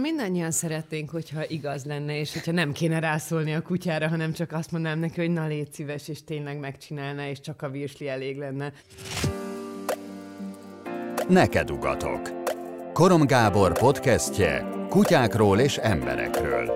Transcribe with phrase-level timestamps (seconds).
[0.00, 4.70] Mindannyian szeretnénk, hogyha igaz lenne, és hogyha nem kéne rászólni a kutyára, hanem csak azt
[4.70, 8.72] mondanám neki, hogy na légy szíves, és tényleg megcsinálná, és csak a virsli elég lenne.
[11.28, 12.20] Neked ugatok.
[12.92, 16.68] Korom Gábor podcastje kutyákról és emberekről.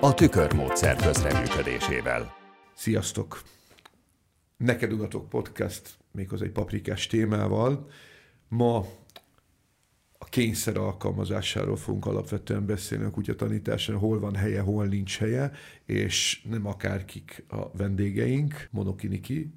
[0.00, 2.36] A tükörmódszer közreműködésével.
[2.74, 3.42] Sziasztok!
[4.56, 7.90] Neked ugatok podcast, méghozzá egy paprikás témával.
[8.48, 8.84] Ma
[10.30, 15.52] kényszer alkalmazásáról fogunk alapvetően beszélni a kutyatanításán, hol van helye, hol nincs helye,
[15.84, 19.54] és nem akárkik a vendégeink, Monokiniki,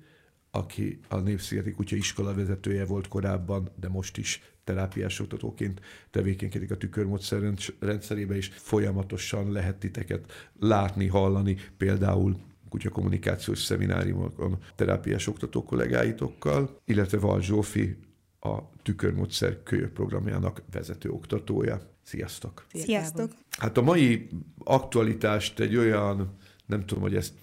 [0.52, 6.78] aki a Népszigeti Kutya iskola vezetője volt korábban, de most is terápiás oktatóként tevékenykedik a
[6.78, 12.36] tükörmódszer rendszerébe, és folyamatosan lehet titeket látni, hallani, például
[12.70, 17.98] kutyakommunikációs szemináriumokon terápiás oktató kollégáitokkal, illetve Val Zsófi,
[18.44, 21.82] a tükörmódszer kölyök programjának vezető oktatója.
[22.02, 22.66] Sziasztok!
[22.74, 23.32] Sziasztok!
[23.50, 24.30] Hát a mai
[24.64, 27.34] aktualitást egy olyan, nem tudom, hogy ezt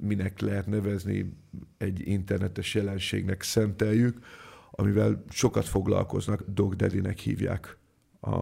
[0.00, 1.32] minek lehet nevezni,
[1.78, 4.18] egy internetes jelenségnek szenteljük,
[4.70, 7.76] amivel sokat foglalkoznak, Dog Daddy-nek hívják
[8.20, 8.34] a,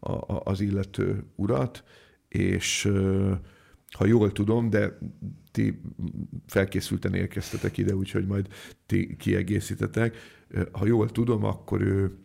[0.00, 1.84] a, az illető urat,
[2.28, 2.92] és
[3.92, 4.98] ha jól tudom, de
[5.50, 5.80] ti
[6.46, 8.48] felkészülten érkeztetek ide, úgyhogy majd
[8.86, 10.16] ti kiegészítetek.
[10.72, 12.16] Ha jól tudom, akkor ő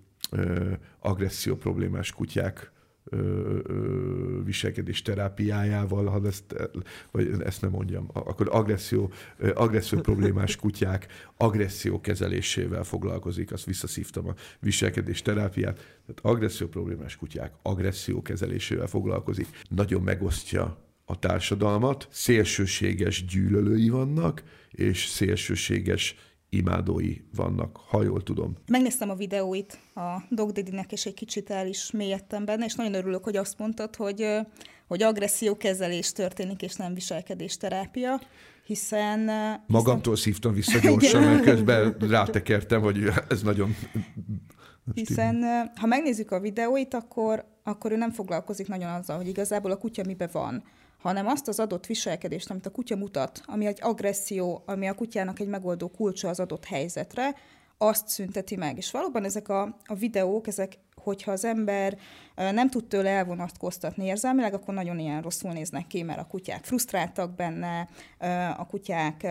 [0.99, 2.71] agresszió problémás kutyák
[4.43, 6.69] viselkedés terápiájával, ha ezt,
[7.11, 9.11] vagy ezt nem mondjam, akkor agresszió,
[9.53, 17.53] agresszió problémás kutyák agresszió kezelésével foglalkozik, azt visszaszívtam a viselkedés terápiát, tehát agresszió problémás kutyák
[17.61, 26.15] agresszió kezelésével foglalkozik, nagyon megosztja a társadalmat, szélsőséges gyűlölői vannak, és szélsőséges
[26.49, 28.55] imádói vannak, ha jól tudom.
[28.67, 32.93] Megnéztem a videóit a Dog Didi-nek, és egy kicsit el is mélyedtem benne, és nagyon
[32.93, 34.27] örülök, hogy azt mondtad, hogy,
[34.87, 38.21] hogy agressziókezelés történik, és nem viselkedésterápia,
[38.65, 39.19] hiszen...
[39.67, 40.31] Magamtól hiszen...
[40.31, 43.75] szívtam vissza gyorsan, mert közben rátekertem, hogy ez nagyon...
[44.93, 45.43] Hiszen
[45.75, 50.03] ha megnézzük a videóit, akkor, akkor ő nem foglalkozik nagyon azzal, hogy igazából a kutya
[50.05, 50.63] mibe van
[50.97, 55.39] hanem azt az adott viselkedést, amit a kutya mutat, ami egy agresszió, ami a kutyának
[55.39, 57.35] egy megoldó kulcsa az adott helyzetre,
[57.77, 58.77] azt szünteti meg.
[58.77, 61.97] És valóban ezek a, a videók, ezek, hogyha az ember
[62.35, 67.35] nem tud tőle elvonatkoztatni érzelmileg, akkor nagyon ilyen rosszul néznek ki, mert a kutyák frusztráltak
[67.35, 67.87] benne,
[68.57, 69.27] a kutyák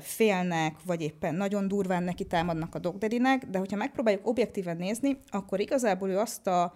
[0.00, 5.60] félnek, vagy éppen nagyon durván neki támadnak a dogdedinek, de hogyha megpróbáljuk objektíven nézni, akkor
[5.60, 6.74] igazából ő azt a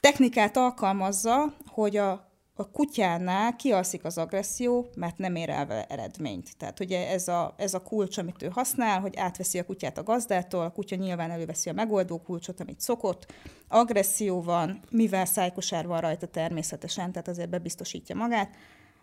[0.00, 6.56] technikát alkalmazza, hogy a a kutyánál kialszik az agresszió, mert nem ér el vele eredményt.
[6.56, 10.02] Tehát ugye ez a, ez a kulcs, amit ő használ, hogy átveszi a kutyát a
[10.02, 13.32] gazdától, a kutya nyilván előveszi a megoldó kulcsot, amit szokott,
[13.68, 18.54] agresszió van, mivel szájkosár van rajta természetesen, tehát azért bebiztosítja magát,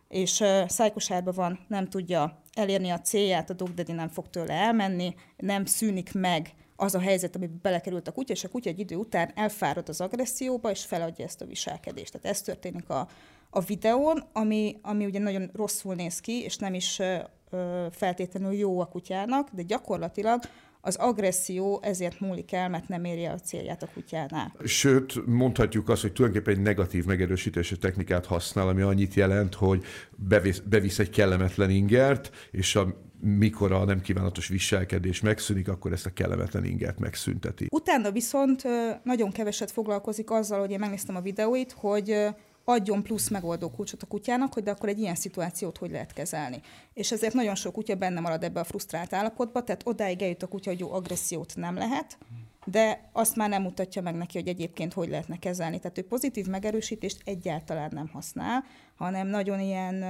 [0.08, 5.16] és uh, szájkosárban van, nem tudja elérni a célját, a dogdedi nem fog tőle elmenni,
[5.38, 8.96] nem szűnik meg az a helyzet, amiben belekerült a kutya, és a kutya egy idő
[8.96, 12.12] után elfárad az agresszióba, és feladja ezt a viselkedést.
[12.12, 13.08] Tehát ez történik a,
[13.54, 18.80] a videón, ami, ami ugye nagyon rosszul néz ki, és nem is ö, feltétlenül jó
[18.80, 20.42] a kutyának, de gyakorlatilag
[20.82, 24.54] az agresszió ezért múlik el, mert nem érje a célját a kutyánál.
[24.66, 29.84] Sőt, mondhatjuk azt, hogy tulajdonképpen egy negatív megerősítési technikát használ, ami annyit jelent, hogy
[30.16, 36.06] bevisz, bevisz egy kellemetlen ingert, és a, mikor a nem kívánatos viselkedés megszűnik, akkor ezt
[36.06, 37.68] a kellemetlen ingert megszünteti.
[37.70, 38.64] Utána viszont
[39.04, 42.16] nagyon keveset foglalkozik azzal, hogy én megnéztem a videóit, hogy
[42.64, 46.62] adjon plusz megoldó kulcsot a kutyának, hogy de akkor egy ilyen szituációt hogy lehet kezelni.
[46.94, 50.48] És ezért nagyon sok kutya benne marad ebbe a frusztrált állapotba, tehát odáig eljut a
[50.48, 52.18] kutya, hogy jó agressziót nem lehet,
[52.66, 55.80] de azt már nem mutatja meg neki, hogy egyébként hogy lehetne kezelni.
[55.80, 58.64] Tehát ő pozitív megerősítést egyáltalán nem használ,
[58.96, 60.04] hanem nagyon ilyen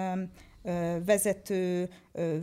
[1.06, 1.90] vezető,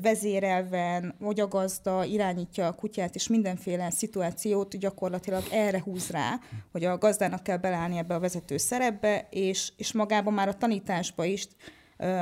[0.03, 6.41] vezérelven, vagy a gazda irányítja a kutyát, és mindenféle szituációt gyakorlatilag erre húz rá,
[6.73, 11.25] hogy a gazdának kell belállni ebbe a vezető szerepbe, és, és magában már a tanításba
[11.25, 11.49] is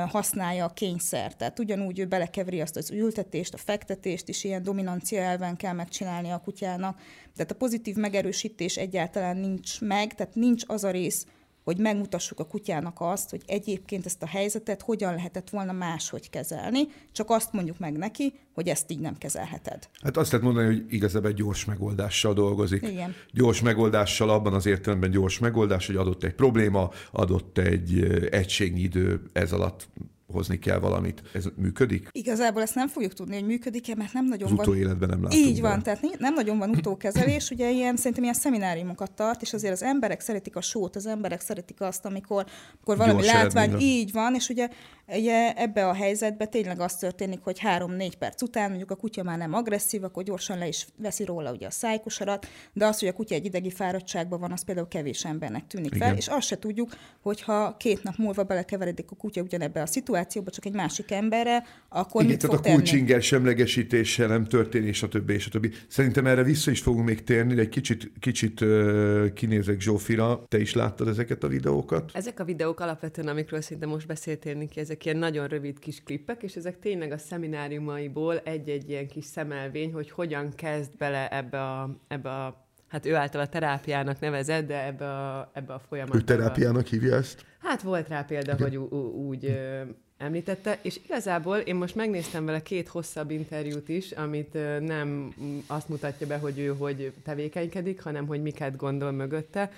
[0.07, 1.35] használja a kényszer.
[1.35, 6.29] Tehát ugyanúgy ő belekeveri azt az ültetést, a fektetést is, ilyen dominancia elven kell megcsinálni
[6.29, 6.99] a kutyának.
[7.35, 11.25] Tehát a pozitív megerősítés egyáltalán nincs meg, tehát nincs az a rész,
[11.67, 16.79] hogy megmutassuk a kutyának azt, hogy egyébként ezt a helyzetet hogyan lehetett volna máshogy kezelni,
[17.11, 19.89] csak azt mondjuk meg neki, hogy ezt így nem kezelheted.
[20.01, 22.87] Hát azt lehet mondani, hogy igazából egy gyors megoldással dolgozik.
[22.87, 23.13] Igen.
[23.31, 27.99] Gyors megoldással abban az értelemben gyors megoldás, hogy adott egy probléma, adott egy
[28.31, 29.87] egységnyi idő, ez alatt
[30.33, 31.21] hozni kell valamit.
[31.33, 32.09] Ez működik?
[32.11, 34.77] Igazából ezt nem fogjuk tudni, hogy működik-e, mert nem nagyon Az van...
[34.77, 35.45] életben nem látunk.
[35.45, 39.73] Így van, tehát nem nagyon van utókezelés, ugye ilyen, szerintem ilyen szemináriumokat tart, és azért
[39.73, 42.45] az emberek szeretik a sót, az emberek szeretik azt, amikor,
[42.75, 43.93] amikor valami Gyors látvány, eredményre.
[43.95, 44.69] így van, és ugye,
[45.07, 49.37] ugye ebbe a helyzetbe tényleg az történik, hogy három-négy perc után mondjuk a kutya már
[49.37, 53.13] nem agresszív, akkor gyorsan le is veszi róla ugye a szájkosarat, de az, hogy a
[53.13, 56.15] kutya egy idegi fáradtságban van, az például kevés embernek tűnik fel, Igen.
[56.17, 56.89] és azt se tudjuk,
[57.21, 62.21] hogyha két nap múlva belekeveredik a kutya ugyanebbe a szituációba, csak egy másik emberre, akkor
[62.21, 65.29] Igen, mit tehát fog a kulcsinger semlegesítése nem történik, stb.
[65.29, 65.73] és stb.
[65.87, 70.43] Szerintem erre vissza is fogunk még térni, de egy kicsit, kicsit uh, kinézek Zsófira.
[70.47, 72.11] Te is láttad ezeket a videókat?
[72.13, 76.43] Ezek a videók alapvetően, amikről szerintem most beszéltél, Niki, ezek ilyen nagyon rövid kis klippek,
[76.43, 81.97] és ezek tényleg a szemináriumaiból egy-egy ilyen kis szemelvény, hogy hogyan kezd bele ebbe a,
[82.07, 86.17] ebbe a hát ő által a terápiának nevezett, de ebbe a, ebbe a folyamatba.
[86.17, 87.45] Ő terápiának hívja ezt?
[87.59, 89.81] Hát volt rá példa, hogy ú- ú- úgy ö,
[90.17, 95.33] említette, és igazából én most megnéztem vele két hosszabb interjút is, amit nem
[95.67, 99.71] azt mutatja be, hogy ő hogy tevékenykedik, hanem hogy miket gondol mögötte.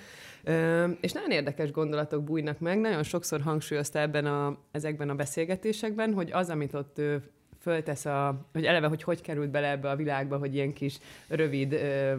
[1.00, 6.32] És nagyon érdekes gondolatok bújnak meg, nagyon sokszor hangsúlyozta ebben a, ezekben a beszélgetésekben, hogy
[6.32, 7.00] az, amit ott
[7.60, 10.98] föltesz a, hogy eleve, hogy hogy került bele ebbe a világba, hogy ilyen kis
[11.28, 12.14] rövid ö,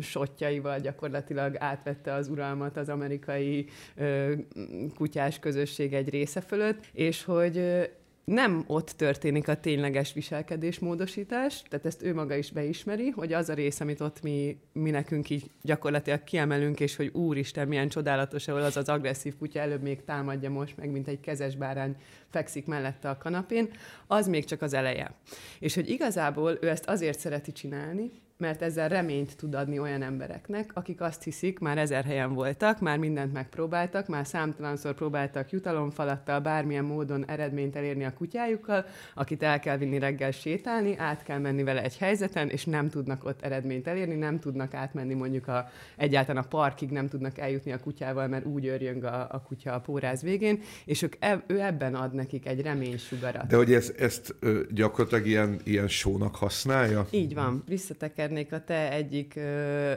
[0.00, 4.32] sottjaival gyakorlatilag átvette az uralmat az amerikai ö,
[4.94, 7.88] kutyás közösség egy része fölött, és hogy
[8.24, 13.54] nem ott történik a tényleges viselkedésmódosítás, tehát ezt ő maga is beismeri, hogy az a
[13.54, 18.62] rész, amit ott mi, mi nekünk így gyakorlatilag kiemelünk, és hogy úristen, milyen csodálatos, ahol
[18.62, 21.96] az az agresszív kutya előbb még támadja most meg, mint egy kezes bárány
[22.30, 23.70] fekszik mellette a kanapén,
[24.06, 25.14] az még csak az eleje.
[25.58, 30.70] És hogy igazából ő ezt azért szereti csinálni, mert ezzel reményt tud adni olyan embereknek,
[30.74, 36.84] akik azt hiszik, már ezer helyen voltak, már mindent megpróbáltak, már számtalanszor próbáltak jutalomfalattal bármilyen
[36.84, 41.82] módon eredményt elérni a kutyájukkal, akit el kell vinni reggel sétálni, át kell menni vele
[41.82, 46.48] egy helyzeten, és nem tudnak ott eredményt elérni, nem tudnak átmenni mondjuk a, egyáltalán a
[46.48, 50.60] parkig, nem tudnak eljutni a kutyával, mert úgy örjöng a, a kutya a póráz végén,
[50.84, 53.46] és ők eb, ő ebben ad nekik egy reménysugarat.
[53.46, 54.34] De hogy ez, ezt
[54.70, 57.06] gyakorlatilag ilyen, ilyen sónak használja?
[57.10, 57.62] Így van.
[58.24, 59.40] Visszatekernék a te egyik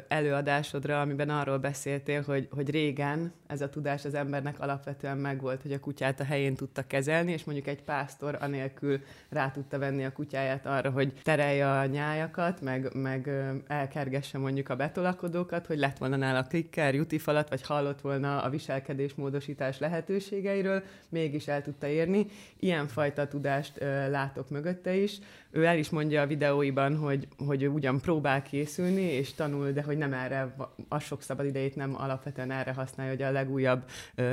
[0.07, 5.71] előadásodra, amiben arról beszéltél, hogy, hogy régen ez a tudás az embernek alapvetően megvolt, hogy
[5.71, 10.11] a kutyát a helyén tudta kezelni, és mondjuk egy pásztor anélkül rá tudta venni a
[10.11, 13.29] kutyáját arra, hogy terelje a nyájakat, meg, meg
[13.67, 19.79] elkergesse mondjuk a betolakodókat, hogy lett volna nála klikker, jutifalat, vagy hallott volna a viselkedésmódosítás
[19.79, 22.25] lehetőségeiről, mégis el tudta érni.
[22.59, 23.77] Ilyenfajta tudást
[24.09, 25.19] látok mögötte is.
[25.51, 29.83] Ő el is mondja a videóiban, hogy, hogy ő ugyan próbál készülni, és tanul, de
[29.83, 30.55] hogy nem erre,
[30.87, 33.83] a sok szabad idejét nem alapvetően erre használja, hogy a legújabb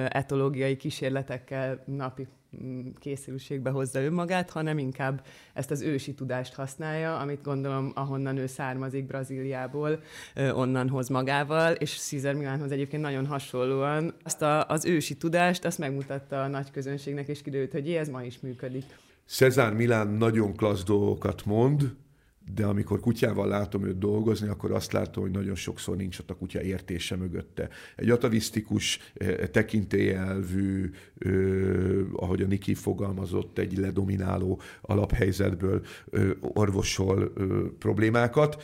[0.09, 2.27] etológiai kísérletekkel napi
[2.63, 8.47] mm, készülségbe hozza önmagát, hanem inkább ezt az ősi tudást használja, amit gondolom, ahonnan ő
[8.47, 10.01] származik Brazíliából,
[10.37, 15.79] onnan hoz magával, és Cesar Milánhoz egyébként nagyon hasonlóan azt a, az ősi tudást, azt
[15.79, 18.85] megmutatta a nagy közönségnek, és kiderült, hogy ez ma is működik.
[19.27, 21.95] Cezár Milán nagyon klassz dolgokat mond,
[22.55, 26.35] de amikor kutyával látom őt dolgozni, akkor azt látom, hogy nagyon sokszor nincs ott a
[26.35, 27.69] kutya értése mögötte.
[27.97, 30.91] Egy atavisztikus, eh, tekintélyelvű,
[32.13, 35.85] ahogy a Niki fogalmazott, egy ledomináló alaphelyzetből
[36.41, 37.33] orvosol
[37.79, 38.63] problémákat,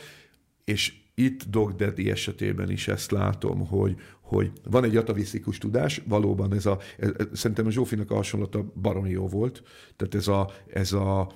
[0.63, 6.53] és itt Dog Daddy esetében is ezt látom, hogy, hogy van egy atavisztikus tudás, valóban
[6.53, 9.63] ez a, ez, szerintem a Zsófinak a hasonlata baromi jó volt,
[9.95, 11.31] tehát ez a, ez a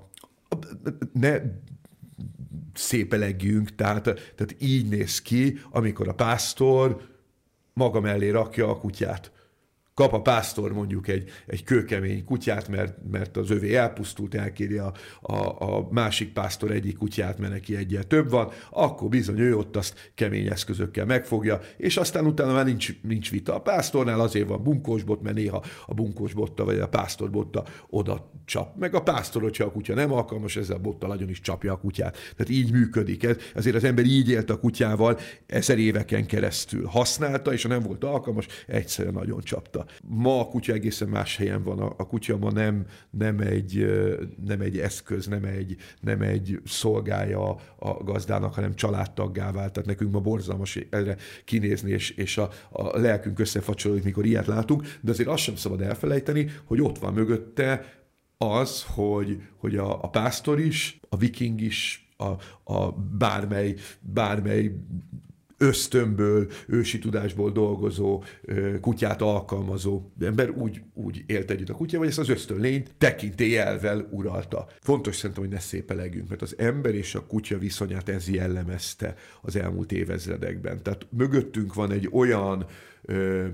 [1.13, 1.41] ne
[2.77, 7.01] szépelegjünk, tehát, tehát így néz ki, amikor a pásztor
[7.73, 9.31] maga mellé rakja a kutyát.
[9.95, 14.93] Kap a pásztor mondjuk egy, egy kőkemény kutyát, mert, mert az övé elpusztult, elkéri a,
[15.21, 19.75] a, a másik pásztor egyik kutyát, mert neki egyel több van, akkor bizony ő ott
[19.75, 23.55] azt kemény eszközökkel megfogja, és aztán utána már nincs, nincs vita.
[23.55, 28.77] A pásztornál azért van bunkósbot, mert néha a bunkósbotta vagy a pásztorbotta oda csap.
[28.77, 31.77] Meg a pásztor, hogyha a kutya nem alkalmas, ezzel a bottal nagyon is csapja a
[31.77, 32.17] kutyát.
[32.35, 33.35] Tehát így működik ez.
[33.53, 36.85] Ezért az ember így élt a kutyával ezer éveken keresztül.
[36.85, 39.84] Használta, és ha nem volt alkalmas, egyszerűen nagyon csapta.
[40.07, 41.79] Ma a kutya egészen más helyen van.
[41.79, 43.85] A, a kutya ma nem, nem, egy,
[44.45, 47.49] nem egy eszköz, nem egy, nem egy szolgája
[47.79, 49.73] a gazdának, hanem családtaggá vált.
[49.73, 54.97] Tehát nekünk ma borzalmas erre kinézni, és, és a, a lelkünk összefacsolódik, mikor ilyet látunk,
[55.01, 57.85] de azért azt sem szabad elfelejteni, hogy ott van mögötte
[58.37, 62.31] az, hogy, hogy a, a pásztor is, a viking is, a,
[62.73, 64.71] a bármely, bármely
[65.57, 68.23] ösztönből, ősi tudásból dolgozó,
[68.81, 74.67] kutyát alkalmazó ember úgy, úgy élt együtt a kutya, vagy ezt az ösztönlényt tekintélyelvel uralta.
[74.81, 79.55] Fontos szerintem, hogy ne szépelegjünk, mert az ember és a kutya viszonyát ez jellemezte az
[79.55, 80.83] elmúlt évezredekben.
[80.83, 82.65] Tehát mögöttünk van egy olyan
[83.01, 83.47] ö,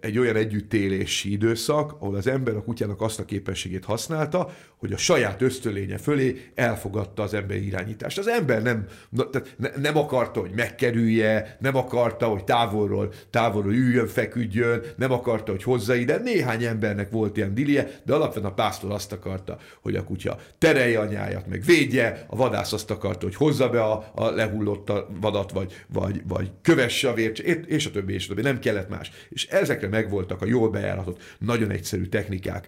[0.00, 4.96] egy olyan együttélési időszak, ahol az ember a kutyának azt a képességét használta, hogy a
[4.96, 8.18] saját ösztönlénye fölé elfogadta az ember irányítást.
[8.18, 8.86] Az ember nem,
[9.30, 15.50] tehát ne, nem akarta, hogy megkerülje, nem akarta, hogy távolról, távolról üljön, feküdjön, nem akarta,
[15.50, 16.16] hogy hozza ide.
[16.16, 21.00] Néhány embernek volt ilyen dilie, de alapvetően a pásztor azt akarta, hogy a kutya terelje
[21.00, 25.84] anyáját, meg védje, a vadász azt akarta, hogy hozza be a, a lehullott vadat, vagy,
[25.88, 28.42] vagy, vagy kövesse a vért, és a többi, és a többi.
[28.42, 29.10] Nem kellett más.
[29.28, 32.66] És ezekre megvoltak a jól bejáratott, nagyon egyszerű technikák,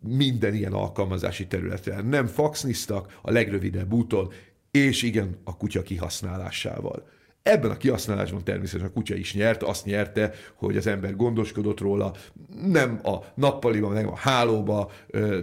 [0.00, 2.06] minden ilyen alkalmazási területen.
[2.06, 4.32] Nem faxniztak a legrövidebb úton,
[4.70, 7.08] és igen, a kutya kihasználásával.
[7.42, 12.14] Ebben a kihasználásban természetesen a kutya is nyert, azt nyerte, hogy az ember gondoskodott róla,
[12.66, 14.90] nem a nappaliban, nem a hálóba,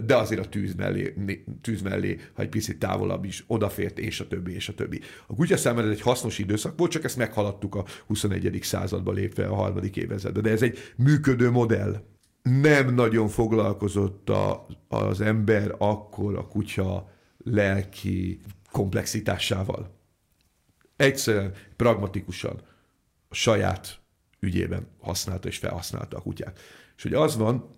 [0.06, 1.14] de azért a tűz mellé,
[1.62, 5.00] tűz mellé ha egy picit távolabb is odafért, és a többi, és a többi.
[5.26, 8.58] A kutya számára ez egy hasznos időszak volt, csak ezt meghaladtuk a 21.
[8.62, 10.40] századba lépve a harmadik évezredbe.
[10.40, 12.02] De ez egy működő modell
[12.42, 17.08] nem nagyon foglalkozott a, az ember akkor a kutya
[17.44, 18.40] lelki
[18.70, 19.97] komplexitásával.
[20.98, 22.60] Egyszerűen, pragmatikusan
[23.28, 24.00] a saját
[24.40, 26.58] ügyében használta és felhasználta a kutyát.
[26.96, 27.70] És hogy az van,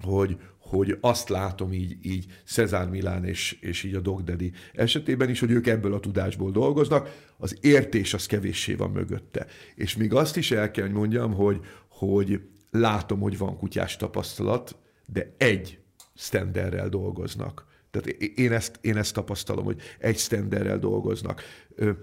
[0.00, 5.28] hogy, hogy azt látom így, így Cezár Milán és, és így a Dog Daddy esetében
[5.28, 9.46] is, hogy ők ebből a tudásból dolgoznak, az értés az kevéssé van mögötte.
[9.74, 12.40] És még azt is el kell, mondjam, hogy, hogy
[12.70, 14.76] látom, hogy van kutyás tapasztalat,
[15.06, 15.78] de egy
[16.14, 17.68] standerrel dolgoznak.
[17.90, 21.42] Tehát én ezt, én ezt tapasztalom, hogy egy standerrel dolgoznak.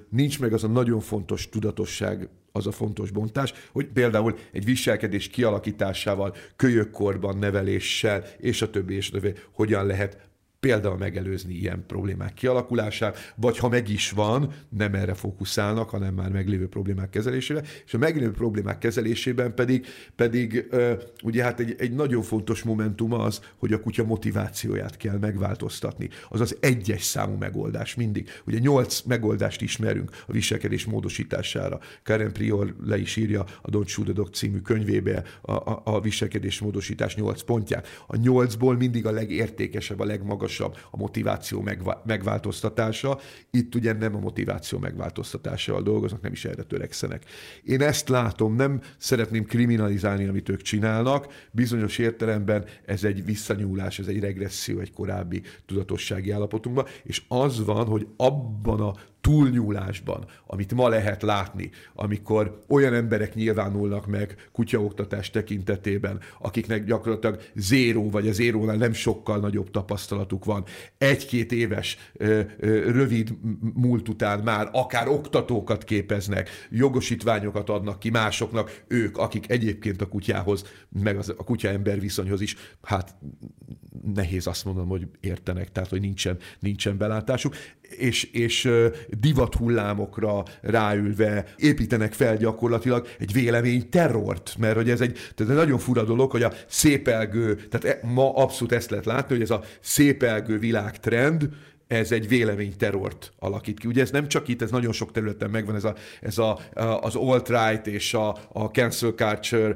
[0.10, 5.28] Nincs meg az a nagyon fontos tudatosság, az a fontos bontás, hogy például egy viselkedés
[5.28, 10.27] kialakításával, kölyökkorban neveléssel, és a többi, és a többi, hogyan lehet
[10.60, 16.32] például megelőzni ilyen problémák kialakulását, vagy ha meg is van, nem erre fókuszálnak, hanem már
[16.32, 19.86] meglévő problémák kezelésére, és a meglévő problémák kezelésében pedig,
[20.16, 20.66] pedig
[21.24, 26.10] ugye hát egy, egy nagyon fontos momentum az, hogy a kutya motivációját kell megváltoztatni.
[26.30, 28.30] Az az egyes számú megoldás mindig.
[28.46, 31.80] Ugye nyolc megoldást ismerünk a viselkedés módosítására.
[32.04, 36.02] Karen Prior le is írja a Don't Shoot the Dog című könyvébe a, a, a
[36.02, 37.88] viselkedés módosítás nyolc pontját.
[38.08, 41.68] A nyolcból mindig a legértékesebb, a legmagasabb legmagasabb a motiváció
[42.04, 43.20] megváltoztatása.
[43.52, 47.26] Itt ugye nem a motiváció megváltoztatásával dolgoznak, nem is erre törekszenek.
[47.64, 51.48] Én ezt látom, nem szeretném kriminalizálni, amit ők csinálnak.
[51.52, 57.86] Bizonyos értelemben ez egy visszanyúlás, ez egy regresszió egy korábbi tudatossági állapotunkba, és az van,
[57.86, 66.20] hogy abban a túlnyúlásban, amit ma lehet látni, amikor olyan emberek nyilvánulnak meg kutyaoktatás tekintetében,
[66.40, 70.64] akiknek gyakorlatilag zéró vagy a zérónál nem sokkal nagyobb tapasztalatuk van,
[70.98, 71.98] egy-két éves
[72.86, 73.34] rövid
[73.74, 80.66] múlt után már akár oktatókat képeznek, jogosítványokat adnak ki másoknak, ők, akik egyébként a kutyához,
[81.04, 83.16] meg az, a kutya-ember viszonyhoz is, hát
[84.14, 88.70] nehéz azt mondanom, hogy értenek, tehát hogy nincsen, nincsen belátásuk, és, és
[89.10, 95.60] divat hullámokra ráülve építenek fel gyakorlatilag egy vélemény terrort, mert hogy ez egy, tehát egy
[95.60, 99.50] nagyon fura dolog, hogy a szépelgő, tehát e, ma abszolút ezt lehet látni, hogy ez
[99.50, 101.50] a szépelgő világtrend,
[101.88, 103.88] ez egy véleményterrort alakít ki.
[103.88, 106.60] Ugye ez nem csak itt, ez nagyon sok területen megvan, ez, a, ez a,
[107.02, 109.76] az alt-right és a, a cancel culture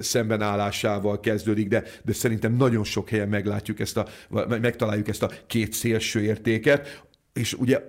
[0.00, 4.06] szembenállásával kezdődik, de, de szerintem nagyon sok helyen meglátjuk ezt a,
[4.48, 7.80] megtaláljuk ezt a két szélső értéket, és ugye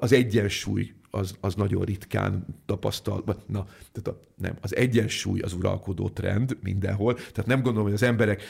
[0.00, 6.08] az egyensúly az, az nagyon ritkán tapasztal, na, tehát a, nem, az egyensúly az uralkodó
[6.08, 8.42] trend mindenhol, tehát nem gondolom, hogy az emberek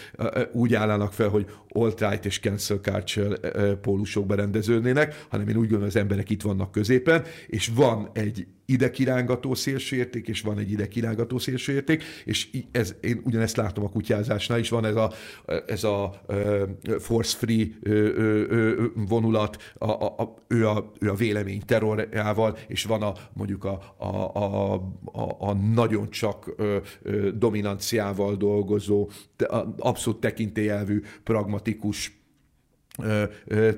[0.52, 3.36] úgy állnának fel, hogy alt-right és cancel culture
[3.74, 8.46] pólusokba rendeződnének, hanem én úgy gondolom, hogy az emberek itt vannak középen, és van egy
[8.66, 13.88] ide kirángató szélsőérték, és van egy ide kirángató szélsőérték, és ez, én ugyanezt látom a
[13.88, 15.12] kutyázásnál is, van ez a,
[15.66, 16.20] ez a
[16.98, 17.66] force-free
[18.94, 23.94] vonulat, a, a, a, ő, a, ő a vélemény terrorjával, és van a mondjuk a,
[23.96, 24.06] a,
[24.36, 26.54] a, a, a nagyon csak
[27.34, 29.10] dominanciával dolgozó,
[29.78, 32.23] abszolút tekintélyelvű, pragmatikus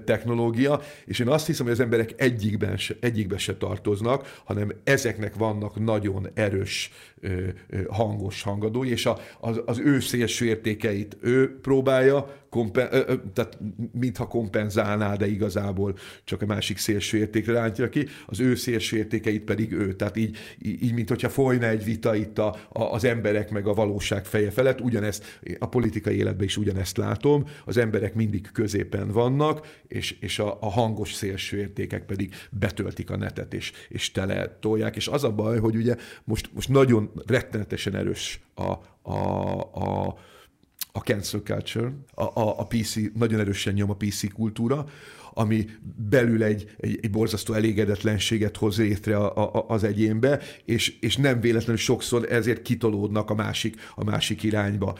[0.04, 5.34] technológia, és én azt hiszem, hogy az emberek egyikben se, egyikbe se tartoznak, hanem ezeknek
[5.34, 6.90] vannak nagyon erős
[7.88, 12.88] hangos hangadói, és a, az, az ő szélső értékeit ő próbálja, kompen,
[13.32, 13.58] tehát
[13.92, 19.42] mintha kompenzálná, de igazából csak a másik szélső értékre rántja ki, az ő szélső értékeit
[19.42, 19.94] pedig ő.
[19.94, 23.74] Tehát így, így mint hogyha folyna egy vita itt a, a, az emberek meg a
[23.74, 29.66] valóság feje felett, ugyanezt a politikai életben is ugyanezt látom, az emberek mindig középen vannak,
[29.88, 34.96] és, és a, a hangos szélső értékek pedig betöltik a netet, és, és tele tolják,
[34.96, 38.72] és az a baj, hogy ugye most, most nagyon rettenetesen erős a,
[39.10, 40.18] a, a,
[40.96, 44.86] a cancel culture, a, a, a PC, nagyon erősen nyom a PC kultúra,
[45.38, 45.66] ami
[46.08, 51.40] belül egy, egy, egy borzasztó elégedetlenséget hoz létre a, a, az egyénbe, és, és nem
[51.40, 54.98] véletlenül sokszor ezért kitolódnak a másik, a másik irányba.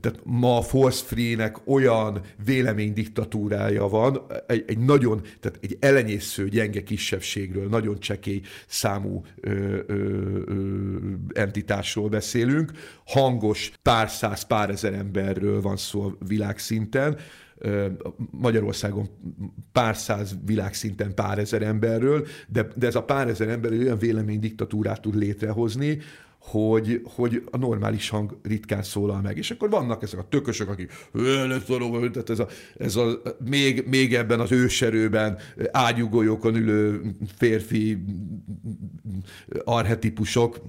[0.00, 6.82] Tehát ma a Force Free-nek olyan véleménydiktatúrája van, egy, egy nagyon, tehát egy elenyésző gyenge
[6.82, 9.94] kisebbségről, nagyon csekély számú ö, ö,
[10.46, 10.96] ö,
[11.32, 12.72] entitásról beszélünk,
[13.06, 17.16] hangos pár száz, pár ezer emberről van szó világszinten,
[18.30, 19.08] Magyarországon
[19.72, 25.00] pár száz világszinten pár ezer emberről, de, de ez a pár ezer ember olyan véleménydiktatúrát
[25.00, 25.98] tud létrehozni,
[26.38, 29.36] hogy, hogy a normális hang ritkán szólal meg.
[29.36, 34.40] És akkor vannak ezek a tökösök, akik tehát ez a, ez a még, még ebben
[34.40, 35.38] az őserőben
[35.70, 37.00] ágyugójókon ülő
[37.36, 37.98] férfi
[39.64, 40.60] arhetipusok,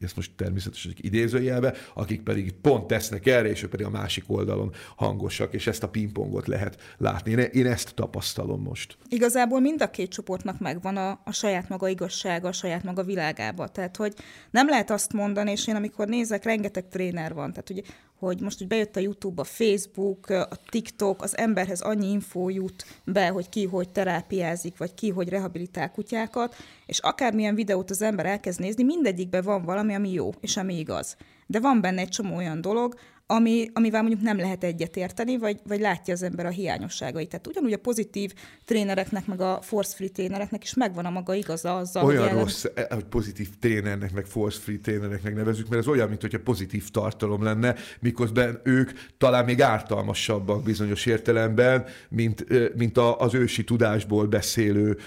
[0.00, 4.72] ezt most természetesen idézőjelbe, akik pedig pont tesznek erre, és ők pedig a másik oldalon
[4.96, 7.30] hangosak, és ezt a pingpongot lehet látni.
[7.30, 8.96] Én, én ezt tapasztalom most.
[9.08, 13.68] Igazából mind a két csoportnak megvan a, a saját maga igazsága, a saját maga világába.
[13.68, 14.14] Tehát, hogy
[14.50, 17.82] nem lehet azt mondani, és én amikor nézek, rengeteg tréner van, tehát ugye
[18.18, 22.84] hogy most úgy bejött a YouTube, a Facebook, a TikTok, az emberhez annyi infó jut
[23.04, 26.54] be, hogy ki hogy terápiázik, vagy ki hogy rehabilitál kutyákat,
[26.86, 31.16] és akármilyen videót az ember elkezd nézni, mindegyikben van valami, ami jó, és ami igaz.
[31.46, 32.94] De van benne egy csomó olyan dolog,
[33.26, 37.28] ami, amivel mondjuk nem lehet egyetérteni, vagy, vagy látja az ember a hiányosságait.
[37.28, 38.32] Tehát ugyanúgy a pozitív
[38.64, 42.90] trénereknek, meg a force-free trénereknek is megvan a maga igaza azzal, Olyan hogy rossz, ellen...
[42.92, 48.60] hogy pozitív trénernek, meg force-free trénernek nevezük, mert ez olyan, mintha pozitív tartalom lenne, miközben
[48.64, 52.44] ők talán még ártalmasabbak bizonyos értelemben, mint,
[52.76, 54.98] mint az ősi tudásból beszélő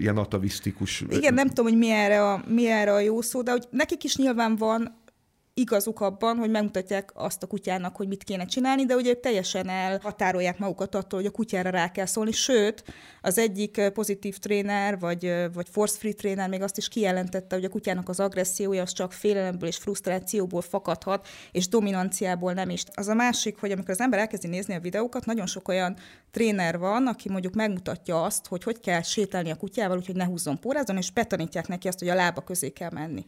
[0.00, 1.04] ilyen atavisztikus.
[1.08, 4.04] Igen, nem tudom, hogy mi erre, a, mi erre a jó szó, de hogy nekik
[4.04, 4.99] is nyilván van
[5.54, 10.58] igazuk abban, hogy megmutatják azt a kutyának, hogy mit kéne csinálni, de ugye teljesen elhatárolják
[10.58, 12.32] magukat attól, hogy a kutyára rá kell szólni.
[12.32, 12.84] Sőt,
[13.20, 18.08] az egyik pozitív tréner, vagy, vagy force-free tréner még azt is kijelentette, hogy a kutyának
[18.08, 22.84] az agressziója az csak félelemből és frusztrációból fakadhat, és dominanciából nem is.
[22.94, 25.96] Az a másik, hogy amikor az ember elkezdi nézni a videókat, nagyon sok olyan
[26.30, 30.60] tréner van, aki mondjuk megmutatja azt, hogy hogy kell sétálni a kutyával, úgyhogy ne húzzon
[30.60, 33.26] pórázon, és betanítják neki azt, hogy a lába közé kell menni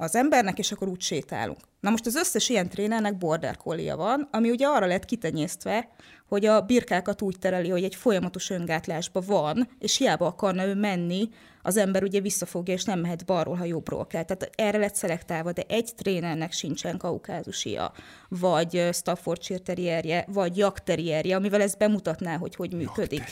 [0.00, 1.58] az embernek, és akkor úgy sétálunk.
[1.80, 5.88] Na most az összes ilyen trénernek border collie van, ami ugye arra lett kitenyésztve,
[6.28, 11.28] hogy a birkákat úgy tereli, hogy egy folyamatos öngátlásban van, és hiába akarna ő menni,
[11.62, 14.22] az ember ugye visszafogja, és nem mehet balról, ha jobbról kell.
[14.22, 17.92] Tehát erre lett szelektálva, de egy trénernek sincsen kaukázusia,
[18.28, 23.22] vagy Staffordshire terrierje, vagy Jack terrierje, amivel ezt bemutatná, hogy hogy működik.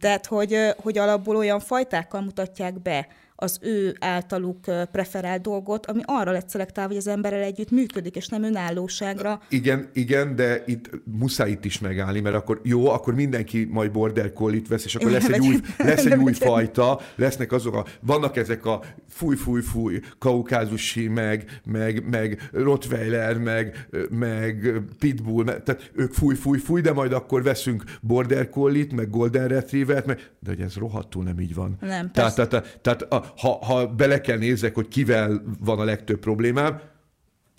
[0.00, 4.60] Tehát, hogy, hogy alapból olyan fajtákkal mutatják be, az ő általuk
[4.92, 9.40] preferált dolgot, ami arra lett szelektálva, hogy az emberrel együtt működik, és nem önállóságra.
[9.48, 14.32] Igen, igen, de itt muszáj itt is megállni, mert akkor jó, akkor mindenki majd border
[14.32, 18.36] collie vesz, és akkor lesz egy, új, lesz egy új fajta, lesznek azok a, vannak
[18.36, 25.90] ezek a fúj, fúj, fúj, kaukázusi, meg, meg, meg rottweiler, meg, meg pitbull, meg, tehát
[25.94, 30.50] ők fúj, fúj, fúj, de majd akkor veszünk border collie meg golden retriever meg, de
[30.50, 31.76] hogy ez rohadtul nem így van.
[31.80, 36.18] Nem, tehát, tehát, tehát a, ha, ha bele kell nézzek, hogy kivel van a legtöbb
[36.18, 36.80] problémám,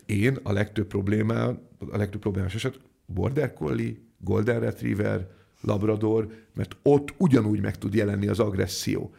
[0.06, 1.60] én a legtöbb problémám,
[1.92, 5.28] a legtöbb problémás eset Border Collie, Golden Retriever,
[5.62, 9.14] Labrador, mert ott ugyanúgy meg tud jelenni az agresszió.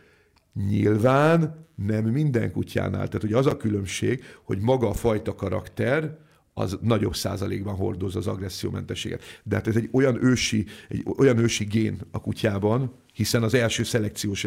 [0.68, 3.06] Nyilván nem minden kutyánál.
[3.06, 6.18] Tehát hogy az a különbség, hogy maga a fajta karakter,
[6.58, 9.22] az nagyobb százalékban hordozza az agressziómentességet.
[9.42, 13.82] De hát ez egy olyan ősi, egy olyan ősi gén a kutyában, hiszen az első
[13.82, 14.44] szelekciós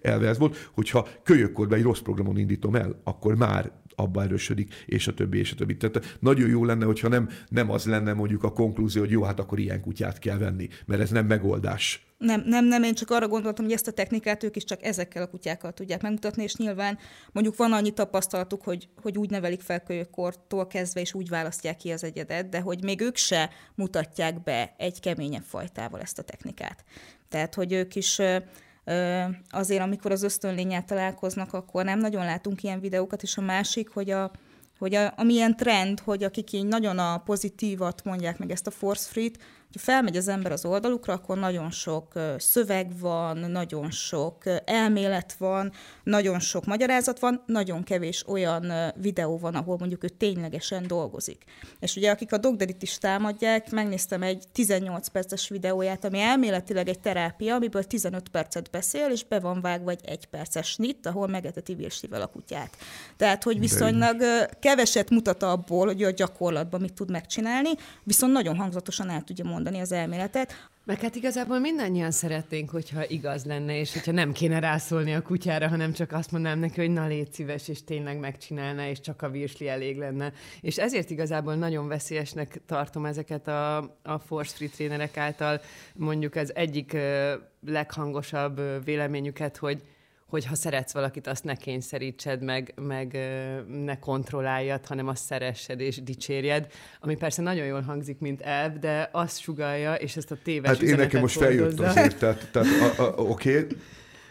[0.00, 5.06] elve ez volt, hogyha kölyökkorban egy rossz programon indítom el, akkor már abba erősödik, és
[5.06, 5.76] a többi, és a többi.
[5.76, 9.40] Tehát nagyon jó lenne, hogyha nem, nem az lenne mondjuk a konklúzió, hogy jó, hát
[9.40, 12.04] akkor ilyen kutyát kell venni, mert ez nem megoldás.
[12.18, 15.22] Nem, nem, nem, én csak arra gondoltam, hogy ezt a technikát ők is csak ezekkel
[15.22, 16.98] a kutyákkal tudják megmutatni, és nyilván
[17.32, 21.90] mondjuk van annyi tapasztalatuk, hogy, hogy úgy nevelik fel kölyökkortól kezdve, és úgy választják ki
[21.90, 26.84] az egyedet, de hogy még ők se mutatják be egy keményebb fajtával ezt a technikát.
[27.28, 28.20] Tehát, hogy ők is
[29.50, 34.10] azért, amikor az ösztönlényel találkoznak, akkor nem nagyon látunk ilyen videókat, és a másik, hogy
[34.10, 34.30] a,
[34.78, 39.08] hogy a, amilyen trend, hogy akik így nagyon a pozitívat mondják meg ezt a force
[39.08, 39.38] free-t,
[39.72, 45.72] ha felmegy az ember az oldalukra, akkor nagyon sok szöveg van, nagyon sok elmélet van,
[46.04, 51.44] nagyon sok magyarázat van, nagyon kevés olyan videó van, ahol mondjuk ő ténylegesen dolgozik.
[51.80, 57.00] És ugye akik a Dogderit is támadják, megnéztem egy 18 perces videóját, ami elméletileg egy
[57.00, 61.74] terápia, amiből 15 percet beszél, és be van vágva egy egy perces nit, ahol megeteti
[61.74, 62.76] virslivel a kutyát.
[63.16, 64.22] Tehát, hogy viszonylag
[64.60, 67.70] keveset mutat abból, hogy a gyakorlatban mit tud megcsinálni,
[68.04, 70.68] viszont nagyon hangzatosan el tudja mondani mondani az elméletet.
[70.84, 75.68] Meg hát igazából mindannyian szeretnénk, hogyha igaz lenne, és hogyha nem kéne rászólni a kutyára,
[75.68, 79.30] hanem csak azt mondanám neki, hogy na légy szíves, és tényleg megcsinálna, és csak a
[79.30, 80.32] virsli elég lenne.
[80.60, 85.60] És ezért igazából nagyon veszélyesnek tartom ezeket a, a force free trénerek által
[85.94, 86.96] mondjuk az egyik
[87.66, 89.82] leghangosabb véleményüket, hogy
[90.30, 93.18] hogy ha szeretsz valakit, azt ne kényszerítsed meg, meg
[93.84, 96.66] ne kontrolláljad, hanem azt szeressed és dicsérjed,
[97.00, 100.82] ami persze nagyon jól hangzik, mint elv, de azt sugalja, és ezt a téves Hát
[100.82, 102.68] én nekem most feljött azért, tehát, tehát
[103.16, 103.66] oké, okay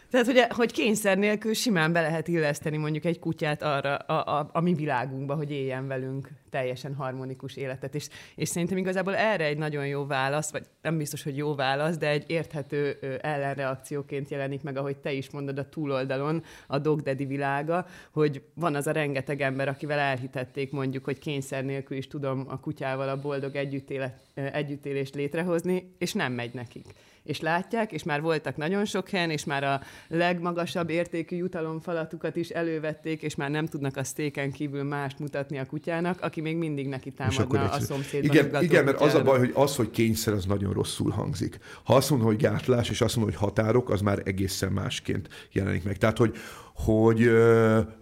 [0.09, 4.49] tehát, hogy, hogy kényszer nélkül simán be lehet illeszteni mondjuk egy kutyát arra a, a,
[4.53, 7.95] a mi világunkba, hogy éljen velünk teljesen harmonikus életet.
[7.95, 11.97] És, és szerintem igazából erre egy nagyon jó válasz, vagy nem biztos, hogy jó válasz,
[11.97, 17.25] de egy érthető ellenreakcióként jelenik meg, ahogy te is mondod a túloldalon, a Dog Daddy
[17.25, 22.45] világa, hogy van az a rengeteg ember, akivel elhitették mondjuk, hogy kényszer nélkül is tudom
[22.47, 26.85] a kutyával a boldog együttélet, együttélést létrehozni, és nem megy nekik
[27.23, 32.49] és látják, és már voltak nagyon sok helyen, és már a legmagasabb értékű jutalomfalatukat is
[32.49, 36.87] elővették, és már nem tudnak a sztéken kívül mást mutatni a kutyának, aki még mindig
[36.87, 38.35] neki támadna a szomszédban.
[38.35, 41.57] Igen, igen mert az a baj, hogy az, hogy kényszer, az nagyon rosszul hangzik.
[41.83, 45.83] Ha azt mondod, hogy gátlás, és azt mondod, hogy határok, az már egészen másként jelenik
[45.83, 45.97] meg.
[45.97, 46.35] Tehát, hogy,
[46.73, 47.29] hogy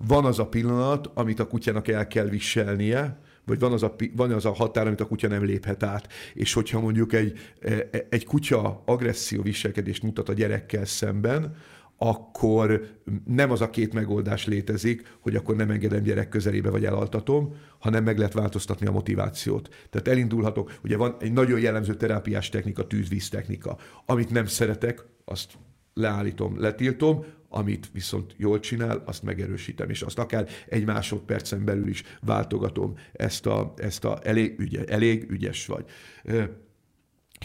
[0.08, 4.31] van az a pillanat, amit a kutyának el kell viselnie, vagy van az, a, van
[4.31, 6.13] az a határ, amit a kutya nem léphet át.
[6.33, 11.55] És hogyha mondjuk egy, e, e, egy kutya agresszió viselkedést mutat a gyerekkel szemben,
[11.97, 12.88] akkor
[13.25, 18.03] nem az a két megoldás létezik, hogy akkor nem engedem gyerek közelébe, vagy elaltatom, hanem
[18.03, 19.69] meg lehet változtatni a motivációt.
[19.89, 23.77] Tehát elindulhatok, ugye van egy nagyon jellemző terápiás technika, tűzvíz technika.
[24.05, 25.53] Amit nem szeretek, azt
[25.93, 32.03] leállítom, letiltom, amit viszont jól csinál, azt megerősítem, és azt akár egy másodpercen belül is
[32.21, 35.86] váltogatom ezt a, ezt a elég, ügye, elég ügyes vagy.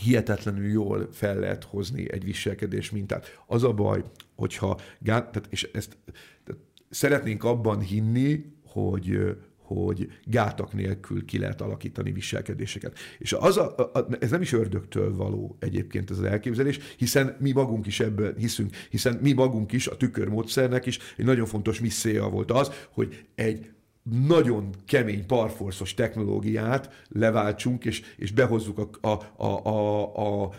[0.00, 3.38] Hihetetlenül jól fel lehet hozni egy viselkedés mintát.
[3.46, 4.02] Az a baj,
[4.34, 5.96] hogyha, tehát, és ezt
[6.44, 9.36] tehát szeretnénk abban hinni, hogy,
[9.72, 12.98] hogy gátak nélkül ki lehet alakítani viselkedéseket.
[13.18, 17.52] És az a, a, ez nem is ördögtől való egyébként ez az elképzelés, hiszen mi
[17.52, 22.28] magunk is ebben hiszünk, hiszen mi magunk is, a tükörmódszernek is egy nagyon fontos misszéja
[22.28, 23.70] volt az, hogy egy
[24.02, 30.52] nagyon kemény parforszos technológiát leváltsunk, és, és behozzuk a, a, a, a, a,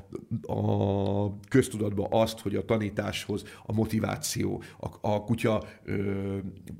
[0.53, 6.37] a köztudatba azt, hogy a tanításhoz a motiváció, a, a kutya ö,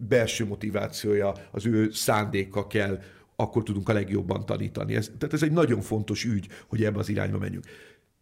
[0.08, 3.00] belső motivációja, az ő szándéka kell,
[3.36, 4.96] akkor tudunk a legjobban tanítani.
[4.96, 7.66] Ez, tehát ez egy nagyon fontos ügy, hogy ebbe az irányba menjünk.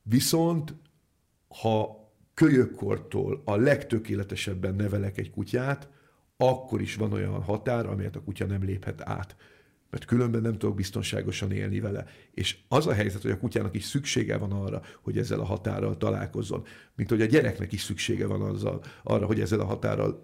[0.03, 0.75] Viszont,
[1.61, 1.99] ha
[2.33, 5.89] kölyökkortól a legtökéletesebben nevelek egy kutyát,
[6.41, 9.35] akkor is van olyan határ, amelyet a kutya nem léphet át.
[9.89, 12.05] Mert különben nem tudok biztonságosan élni vele.
[12.33, 15.97] És az a helyzet, hogy a kutyának is szüksége van arra, hogy ezzel a határral
[15.97, 16.63] találkozzon,
[16.95, 20.23] mint hogy a gyereknek is szüksége van azzal, arra, hogy ezzel a határral,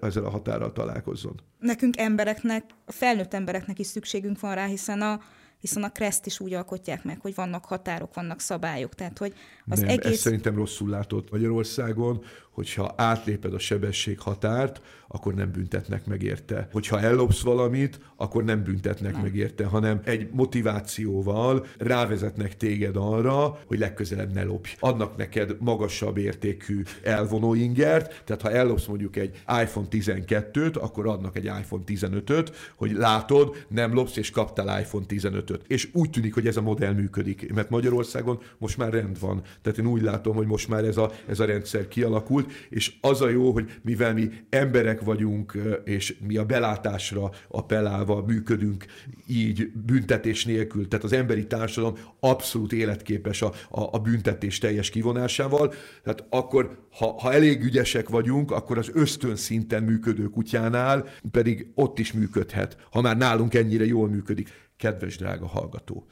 [0.00, 1.40] ezzel a határral találkozzon.
[1.58, 5.20] Nekünk embereknek, a felnőtt embereknek is szükségünk van rá, hiszen a,
[5.60, 8.94] hiszen a kreszt is úgy alkotják meg, hogy vannak határok, vannak szabályok.
[8.94, 9.34] Tehát, hogy
[9.66, 10.12] az Nem, egész...
[10.12, 12.24] ezt szerintem rosszul látott Magyarországon,
[12.58, 16.68] hogyha átléped a sebesség határt, akkor nem büntetnek meg érte.
[16.72, 19.22] Hogyha ellopsz valamit, akkor nem büntetnek nem.
[19.22, 24.70] meg érte, hanem egy motivációval rávezetnek téged arra, hogy legközelebb ne lopj.
[24.80, 31.36] Adnak neked magasabb értékű elvonó ingert, tehát ha ellopsz mondjuk egy iPhone 12-t, akkor adnak
[31.36, 35.48] egy iPhone 15-öt, hogy látod, nem lopsz és kaptál iPhone 15-öt.
[35.48, 35.70] töltött.
[35.70, 39.42] És úgy tűnik, hogy ez a modell működik, mert Magyarországon most már rend van.
[39.62, 43.20] Tehát én úgy látom, hogy most már ez a, ez a rendszer kialakult, és az
[43.20, 48.84] a jó, hogy mivel mi emberek vagyunk, és mi a belátásra appellálva működünk
[49.26, 55.72] így büntetés nélkül, tehát az emberi társadalom abszolút életképes a, a, a büntetés teljes kivonásával,
[56.02, 61.98] tehát akkor, ha, ha elég ügyesek vagyunk, akkor az ösztön szinten működő kutyánál pedig ott
[61.98, 64.48] is működhet, ha már nálunk ennyire jól működik.
[64.76, 66.06] Kedves drága hallgató,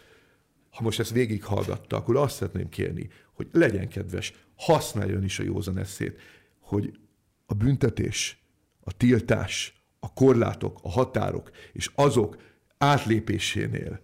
[0.77, 5.79] ha most ezt végighallgatta, akkor azt szeretném kérni, hogy legyen kedves, használjon is a józan
[5.79, 6.21] eszét,
[6.59, 6.99] hogy
[7.47, 8.43] a büntetés,
[8.81, 12.37] a tiltás, a korlátok, a határok és azok
[12.79, 14.01] átlépésénél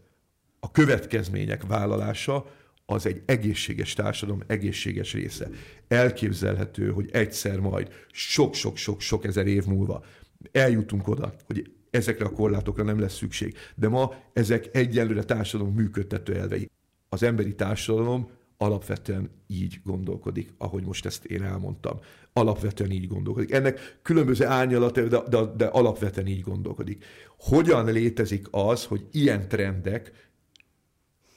[0.60, 2.46] a következmények vállalása
[2.86, 5.48] az egy egészséges társadalom egészséges része.
[5.88, 10.04] Elképzelhető, hogy egyszer majd sok-sok-sok-sok ezer év múlva
[10.52, 13.56] eljutunk oda, hogy ezekre a korlátokra nem lesz szükség.
[13.74, 16.70] De ma ezek egyelőre társadalom működtető elvei.
[17.08, 21.98] Az emberi társadalom alapvetően így gondolkodik, ahogy most ezt én elmondtam.
[22.32, 23.50] Alapvetően így gondolkodik.
[23.52, 27.04] Ennek különböző árnyalata, de, de, de alapvetően így gondolkodik.
[27.38, 30.30] Hogyan létezik az, hogy ilyen trendek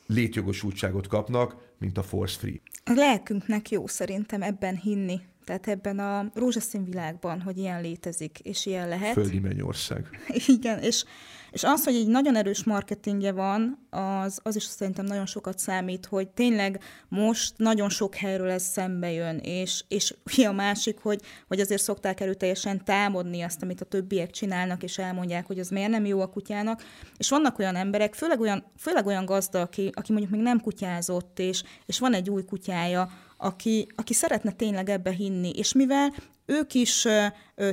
[0.08, 2.62] létjogosultságot kapnak, mint a Force Free?
[2.84, 5.20] A lelkünknek jó szerintem ebben hinni.
[5.46, 9.14] Tehát ebben a rózsaszín világban, hogy ilyen létezik, és ilyen lehet.
[9.14, 10.10] Földi mennyország.
[10.58, 11.04] Igen, és,
[11.52, 16.06] és az, hogy egy nagyon erős marketingje van, az, az is szerintem nagyon sokat számít,
[16.06, 20.14] hogy tényleg most nagyon sok helyről ez szembe jön, és, és
[20.48, 25.46] a másik, hogy, hogy azért szokták erőteljesen támadni azt, amit a többiek csinálnak, és elmondják,
[25.46, 26.84] hogy az miért nem jó a kutyának.
[27.18, 31.40] És vannak olyan emberek, főleg olyan, főleg olyan gazda, aki, aki mondjuk még nem kutyázott,
[31.40, 36.14] és, és van egy új kutyája, aki, aki szeretne tényleg ebbe hinni, és mivel
[36.46, 37.28] ők is ö,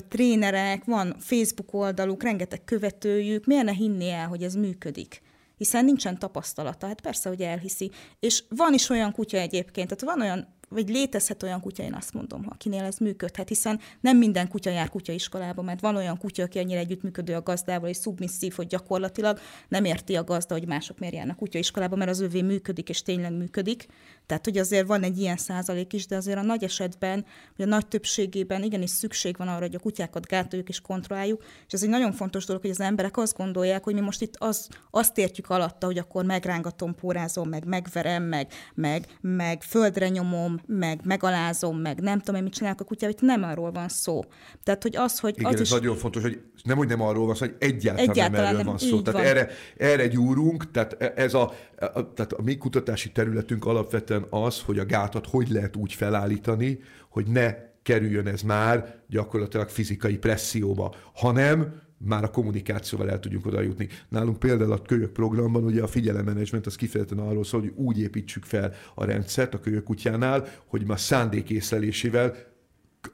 [0.08, 5.22] trénerek, van Facebook oldaluk, rengeteg követőjük, miért ne hinni el, hogy ez működik?
[5.56, 7.90] Hiszen nincsen tapasztalata, hát persze, hogy elhiszi.
[8.20, 12.12] És van is olyan kutya egyébként, tehát van olyan vagy létezhet olyan kutya, én azt
[12.12, 16.58] mondom, akinél ez működhet, hiszen nem minden kutya jár kutyaiskolába, mert van olyan kutya, aki
[16.58, 21.14] annyira együttműködő a gazdával, és szubmisszív, hogy gyakorlatilag nem érti a gazda, hogy mások miért
[21.14, 23.86] járnak kutyaiskolába, mert az övé működik, és tényleg működik.
[24.32, 27.24] Tehát, hogy azért van egy ilyen százalék is, de azért a nagy esetben,
[27.56, 31.72] vagy a nagy többségében igenis szükség van arra, hogy a kutyákat gátoljuk és kontrolláljuk, és
[31.72, 34.68] ez egy nagyon fontos dolog, hogy az emberek azt gondolják, hogy mi most itt az,
[34.90, 41.00] azt értjük alatta, hogy akkor megrángatom, pórázom, meg megverem, meg, meg, meg földre nyomom, meg
[41.04, 44.24] megalázom, meg nem tudom én mit csinálok a kutyával, itt nem arról van szó.
[44.62, 45.70] Tehát, hogy az, hogy Igen, az ez is...
[45.70, 48.66] nagyon fontos, hogy nem, hogy nem arról van szó, hogy egyáltalán, Egyáltalán nem erről nem,
[48.66, 49.02] van szó.
[49.02, 49.30] Tehát van.
[49.30, 54.78] erre, erre gyúrunk, tehát ez a, a, tehát a mi kutatási területünk alapvetően az, hogy
[54.78, 61.80] a gátat hogy lehet úgy felállítani, hogy ne kerüljön ez már gyakorlatilag fizikai presszióba, hanem
[62.04, 63.88] már a kommunikációval el tudjunk oda jutni.
[64.08, 68.44] Nálunk például a kölyök programban ugye a figyelemmenedzsment az kifejezetten arról szól, hogy úgy építsük
[68.44, 72.36] fel a rendszert a kölyök kutyánál, hogy már szándékészlelésével,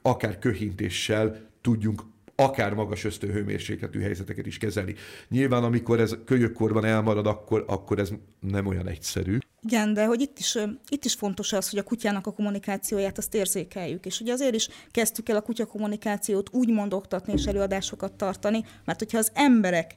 [0.01, 2.01] akár köhintéssel tudjunk
[2.39, 4.95] akár magas ösztőhőmérsékletű helyzeteket is kezelni.
[5.29, 9.37] Nyilván, amikor ez kölyökkorban elmarad, akkor, akkor ez nem olyan egyszerű.
[9.61, 10.57] Igen, de hogy itt is,
[10.89, 14.05] itt is fontos az, hogy a kutyának a kommunikációját azt érzékeljük.
[14.05, 18.99] És ugye azért is kezdtük el a kutya kommunikációt úgy mondoktatni és előadásokat tartani, mert
[18.99, 19.95] hogyha az emberek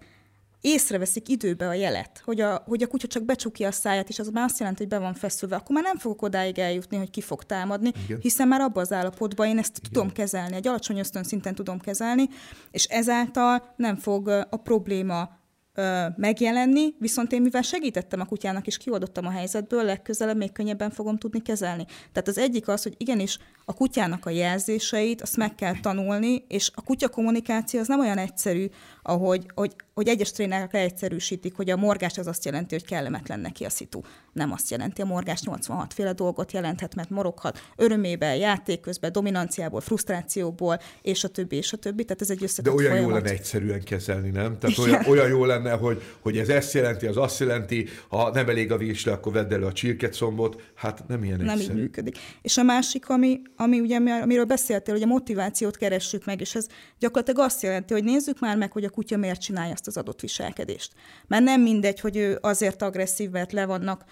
[0.63, 4.29] észreveszik időbe a jelet, hogy a, hogy a kutya csak becsukja a száját, és az
[4.29, 7.21] már azt jelenti, hogy be van feszülve, akkor már nem fogok odáig eljutni, hogy ki
[7.21, 8.19] fog támadni, Igen.
[8.21, 9.93] hiszen már abban az állapotban én ezt Igen.
[9.93, 12.29] tudom kezelni, egy alacsony ösztön szinten tudom kezelni,
[12.71, 15.41] és ezáltal nem fog a probléma
[15.75, 20.91] ö, megjelenni, viszont én mivel segítettem a kutyának és kioldottam a helyzetből, legközelebb még könnyebben
[20.91, 21.85] fogom tudni kezelni.
[22.13, 26.71] Tehát az egyik az, hogy igenis a kutyának a jelzéseit, azt meg kell tanulni, és
[26.75, 28.67] a kutya kommunikáció az nem olyan egyszerű,
[29.03, 33.65] ahogy hogy, hogy egyes trénerek leegyszerűsítik, hogy a morgás az azt jelenti, hogy kellemetlen neki
[33.65, 34.01] a szitu.
[34.33, 39.81] Nem azt jelenti, a morgás 86 féle dolgot jelenthet, mert moroghat örömében, játék közben, dominanciából,
[39.81, 42.05] frusztrációból, és a többi, és a többi.
[42.05, 43.23] Tehát ez egy De összetett olyan jó folyamat.
[43.23, 44.59] lenne egyszerűen kezelni, nem?
[44.59, 44.91] Tehát Igen.
[44.91, 48.73] olyan, olyan jó lenne, hogy, hogy ez ezt jelenti, az azt jelenti, ha nem elég
[48.73, 50.63] a vésle, akkor vedd elő a csirkecombot.
[50.75, 51.81] Hát nem ilyen nem így egyszerű.
[51.81, 52.19] működik.
[52.43, 56.55] És a másik, ami, ami ugye, ami- amiről beszéltél, hogy a motivációt keressük meg, és
[56.55, 56.67] ez
[56.99, 60.21] gyakorlatilag azt jelenti, hogy nézzük már meg, hogy a kutya miért csinálja ezt az adott
[60.21, 60.93] viselkedést.
[61.27, 64.05] Mert nem mindegy, hogy ő azért agresszív, mert le vannak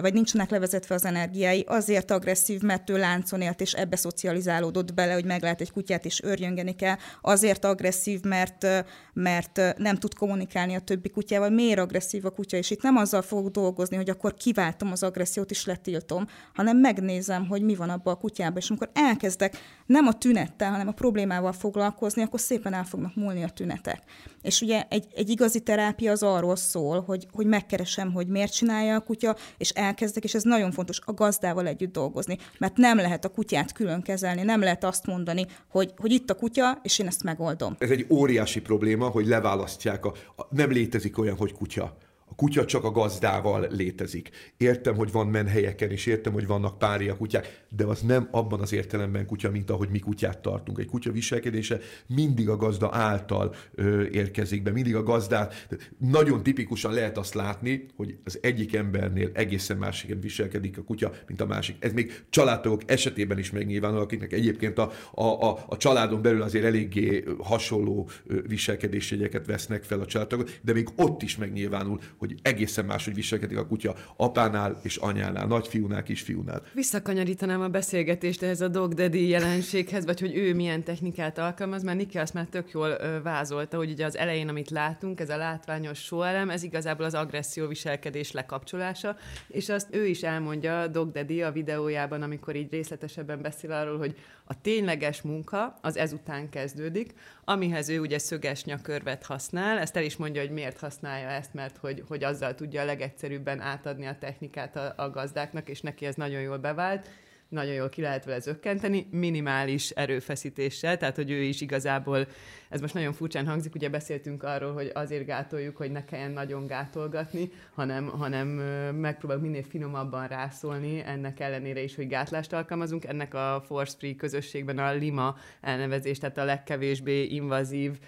[0.00, 5.12] vagy nincsenek levezetve az energiái, azért agresszív, mert ő láncon élt, és ebbe szocializálódott bele,
[5.12, 6.96] hogy meglát egy kutyát, és örjöngeni kell.
[7.20, 8.66] Azért agresszív, mert,
[9.12, 11.50] mert nem tud kommunikálni a többi kutyával.
[11.50, 12.56] Miért agresszív a kutya?
[12.56, 17.46] És itt nem azzal fogok dolgozni, hogy akkor kiváltom az agressziót, és letiltom, hanem megnézem,
[17.46, 18.56] hogy mi van abban a kutyában.
[18.56, 23.42] És amikor elkezdek nem a tünettel, hanem a problémával foglalkozni, akkor szépen el fognak múlni
[23.42, 24.02] a tünetek.
[24.46, 28.94] És ugye egy, egy igazi terápia az arról szól, hogy, hogy megkeresem, hogy miért csinálja
[28.94, 32.38] a kutya, és elkezdek, és ez nagyon fontos, a gazdával együtt dolgozni.
[32.58, 36.34] Mert nem lehet a kutyát külön kezelni, nem lehet azt mondani, hogy, hogy itt a
[36.34, 37.76] kutya, és én ezt megoldom.
[37.78, 41.96] Ez egy óriási probléma, hogy leválasztják, a, a nem létezik olyan, hogy kutya
[42.28, 44.30] a kutya csak a gazdával létezik.
[44.56, 48.72] Értem, hogy van menhelyeken, és értem, hogy vannak pária kutyák, de az nem abban az
[48.72, 50.78] értelemben kutya, mint ahogy mi kutyát tartunk.
[50.78, 55.68] Egy kutya viselkedése mindig a gazda által ö, érkezik be, mindig a gazdát.
[55.98, 61.40] Nagyon tipikusan lehet azt látni, hogy az egyik embernél egészen másképpen viselkedik a kutya, mint
[61.40, 61.76] a másik.
[61.78, 66.64] Ez még családtagok esetében is megnyilvánul, akiknek egyébként a, a, a, a családon belül azért
[66.64, 68.08] eléggé hasonló
[68.46, 73.66] viselkedésjegyeket vesznek fel a családtagok, de még ott is megnyilvánul, hogy egészen máshogy viselkedik a
[73.66, 76.62] kutya apánál és anyánál, nagyfiúnál, kisfiúnál.
[76.74, 81.98] Visszakanyarítanám a beszélgetést ehhez a dog daddy jelenséghez, vagy hogy ő milyen technikát alkalmaz, mert
[81.98, 85.98] Niki azt már tök jól vázolta, hogy ugye az elején, amit látunk, ez a látványos
[85.98, 89.16] sóelem, ez igazából az agresszió viselkedés lekapcsolása,
[89.48, 94.16] és azt ő is elmondja Dog Daddy a videójában, amikor így részletesebben beszél arról, hogy
[94.48, 100.16] a tényleges munka az ezután kezdődik, amihez ő ugye szöges nyakörvet használ, ezt el is
[100.16, 104.76] mondja, hogy miért használja ezt, mert hogy, hogy azzal tudja a legegyszerűbben átadni a technikát
[104.76, 107.08] a, a gazdáknak, és neki ez nagyon jól bevált,
[107.48, 112.26] nagyon jól ki lehet vele zökkenteni, minimális erőfeszítéssel, tehát hogy ő is igazából,
[112.68, 116.66] ez most nagyon furcsán hangzik, ugye beszéltünk arról, hogy azért gátoljuk, hogy ne kelljen nagyon
[116.66, 118.48] gátolgatni, hanem, hanem
[118.94, 123.04] megpróbálunk minél finomabban rászólni, ennek ellenére is, hogy gátlást alkalmazunk.
[123.04, 127.98] Ennek a Force Free közösségben a Lima elnevezés, tehát a legkevésbé invazív,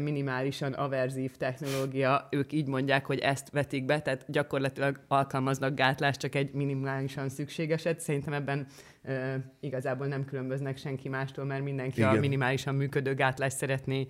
[0.00, 6.34] minimálisan averzív technológia, ők így mondják, hogy ezt vetik be, tehát gyakorlatilag alkalmaznak gátlást, csak
[6.34, 8.00] egy minimálisan szükségeset.
[8.00, 8.66] Szerintem ebben
[9.60, 12.16] igazából nem különböznek senki mástól, mert mindenki Igen.
[12.16, 14.06] a minimálisan működő gátlást szeretné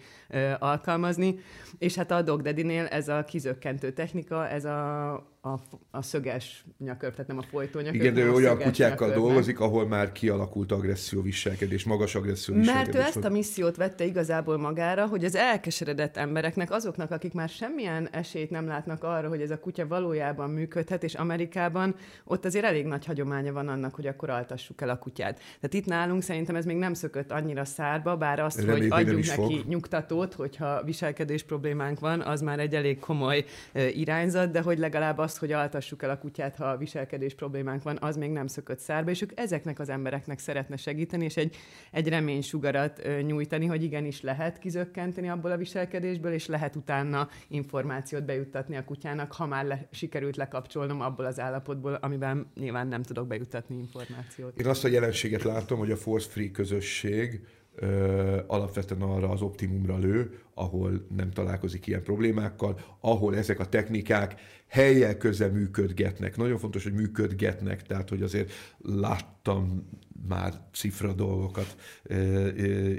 [0.58, 1.38] alkalmazni.
[1.78, 5.12] És hát a Dogdaddy-nél ez a kizökkentő technika, ez a,
[5.46, 7.94] a, a szöges nyakör, tehát nem a folytó nyakör.
[7.94, 12.94] Igen, de ő olyan kutyákkal dolgozik, ahol már kialakult agresszió viselkedés, magas agresszió viselkedés.
[12.94, 17.48] Mert ő ezt a missziót vette igazából magára, hogy az elkeseredett embereknek, azoknak, akik már
[17.48, 22.64] semmilyen esélyt nem látnak arra, hogy ez a kutya valójában működhet, és Amerikában ott azért
[22.64, 25.36] elég nagy hagyománya van annak, hogy akkor altassuk el a kutyát.
[25.36, 29.26] Tehát itt nálunk szerintem ez még nem szökött annyira szárba, bár azt, Remény, hogy adjunk
[29.26, 29.68] neki fog.
[29.68, 33.44] nyugtatót, hogyha viselkedés problémánk van, az már egy elég komoly
[33.92, 37.98] irányzat, de hogy legalább azt, hogy altassuk el a kutyát, ha a viselkedés problémánk van,
[38.00, 41.56] az még nem szökött szárba, és ők ezeknek az embereknek szeretne segíteni, és egy,
[41.90, 48.76] egy reménysugarat nyújtani, hogy igenis lehet kizökkenteni abból a viselkedésből, és lehet utána információt bejuttatni
[48.76, 53.76] a kutyának, ha már le, sikerült lekapcsolnom abból az állapotból, amiben nyilván nem tudok bejuttatni
[53.76, 54.60] információt.
[54.60, 57.40] Én azt a jelenséget látom, hogy a Force Free közösség
[57.76, 64.40] ö, alapvetően arra az optimumra lő, ahol nem találkozik ilyen problémákkal, ahol ezek a technikák
[64.68, 66.36] helyel köze működgetnek.
[66.36, 69.88] Nagyon fontos, hogy működgetnek, tehát hogy azért láttam
[70.28, 71.76] már cifra dolgokat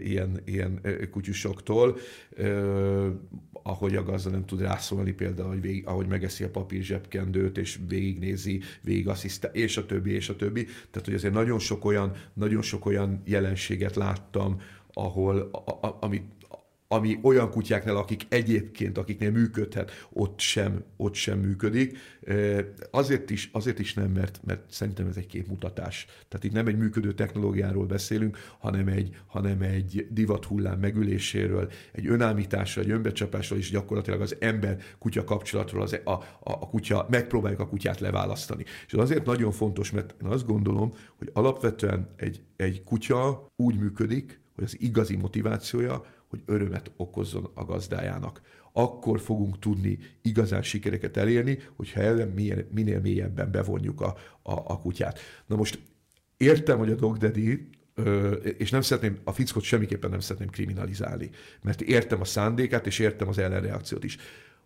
[0.03, 1.97] ilyen, ilyen kutyusoktól,
[3.63, 7.79] ahogy a gazda nem tud rászólni például, hogy végig, ahogy megeszi a papír zsebkendőt, és
[7.87, 10.63] végignézi, végig asszisztál, és a többi, és a többi.
[10.63, 14.61] Tehát, hogy azért nagyon sok olyan, nagyon sok olyan jelenséget láttam,
[14.93, 16.23] ahol, a, a, amit
[16.88, 21.97] ami olyan kutyáknál, akik egyébként, akiknél működhet, ott sem, ott sem működik.
[22.91, 26.06] Azért is, azért is nem, mert, mert szerintem ez egy képmutatás.
[26.28, 32.86] Tehát itt nem egy működő technológiáról beszélünk, hanem egy, hanem egy divathullám megüléséről, egy önállításról,
[32.86, 38.00] egy önbecsapásról, és gyakorlatilag az ember-kutya kapcsolatról az, a, a, a kutya, megpróbáljuk a kutyát
[38.00, 38.63] leválasztani.
[38.88, 43.80] És ez azért nagyon fontos, mert én azt gondolom, hogy alapvetően egy, egy kutya úgy
[43.80, 48.41] működik, hogy az igazi motivációja, hogy örömet okozzon a gazdájának.
[48.73, 54.79] Akkor fogunk tudni igazán sikereket elérni, hogyha ellen minél, minél mélyebben bevonjuk a, a, a
[54.79, 55.19] kutyát.
[55.45, 55.79] Na most
[56.37, 57.69] értem, hogy a Dog Daddy
[58.57, 61.29] és nem szeretném, a fickot semmiképpen nem szeretném kriminalizálni,
[61.61, 64.17] mert értem a szándékát, és értem az ellenreakciót is.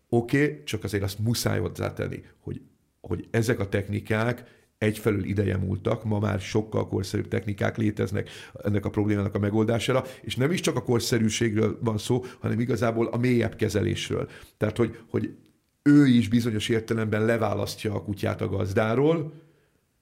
[0.10, 2.62] Oké, okay, csak azért azt muszáj hozzátenni, hogy,
[3.02, 8.30] hogy ezek a technikák egyfelől ideje múltak, ma már sokkal korszerűbb technikák léteznek
[8.64, 13.08] ennek a problémának a megoldására, és nem is csak a korszerűségről van szó, hanem igazából
[13.08, 14.30] a mélyebb kezelésről.
[14.58, 15.36] Tehát, hogy, hogy
[15.82, 19.34] ő is bizonyos értelemben leválasztja a kutyát a gazdáról,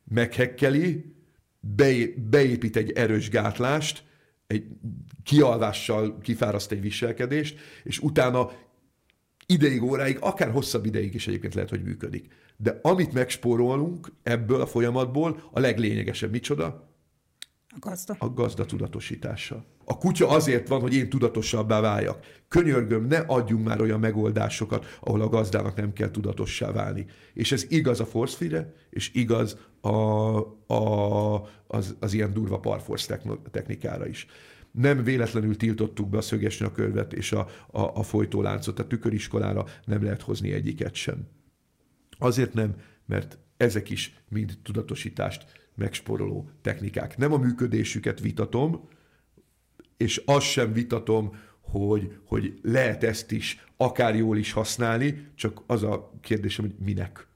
[0.04, 1.14] meghekkeli,
[2.30, 4.04] beépít egy erős gátlást,
[4.48, 4.66] egy
[5.24, 8.52] kialvással kifáraszt egy viselkedést, és utána
[9.46, 12.26] ideig, óráig, akár hosszabb ideig is egyébként lehet, hogy működik.
[12.62, 16.66] De amit megspórolunk ebből a folyamatból, a leglényegesebb micsoda?
[17.70, 18.16] A gazda.
[18.20, 19.66] A gazda tudatosítása.
[19.86, 22.26] A kutya azért van, hogy én tudatosabbá váljak.
[22.48, 27.06] Könyörgöm, ne adjunk már olyan megoldásokat, ahol a gazdának nem kell tudatossá válni.
[27.34, 29.90] És ez igaz a force és igaz a,
[30.74, 34.28] a, az, az ilyen durva parforce technikára is
[34.72, 38.80] nem véletlenül tiltottuk be a szöges nyakörvet és a, a, a folytóláncot.
[38.80, 41.28] A tüköriskolára nem lehet hozni egyiket sem.
[42.20, 47.18] Azért nem, mert ezek is mind tudatosítást megsporoló technikák.
[47.18, 48.88] Nem a működésüket vitatom,
[49.98, 55.84] és azt sem vitatom, hogy, hogy lehet ezt is akár jól is használni, csak az
[55.84, 57.28] a kérdésem, hogy minek.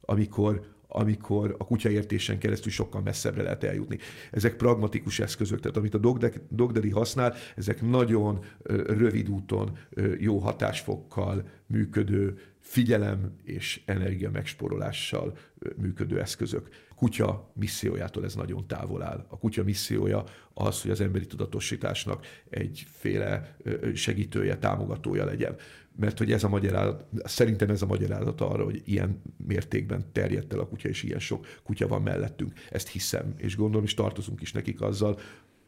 [0.00, 3.98] Amikor, amikor a kutyaértésen keresztül sokkal messzebbre lehet eljutni.
[4.30, 8.44] Ezek pragmatikus eszközök, tehát amit a Dogdaddy használ, ezek nagyon
[8.86, 9.78] rövid úton,
[10.18, 15.36] jó hatásfokkal működő, figyelem és energia megsporolással
[15.76, 16.68] működő eszközök.
[16.90, 19.26] A kutya missziójától ez nagyon távol áll.
[19.28, 23.56] A kutya missziója az, hogy az emberi tudatosításnak egyféle
[23.94, 25.56] segítője, támogatója legyen
[25.98, 30.58] mert hogy ez a magyarázat, szerintem ez a magyarázat arra, hogy ilyen mértékben terjedt el
[30.58, 32.52] a kutya, és ilyen sok kutya van mellettünk.
[32.70, 35.18] Ezt hiszem, és gondolom, és tartozunk is nekik azzal,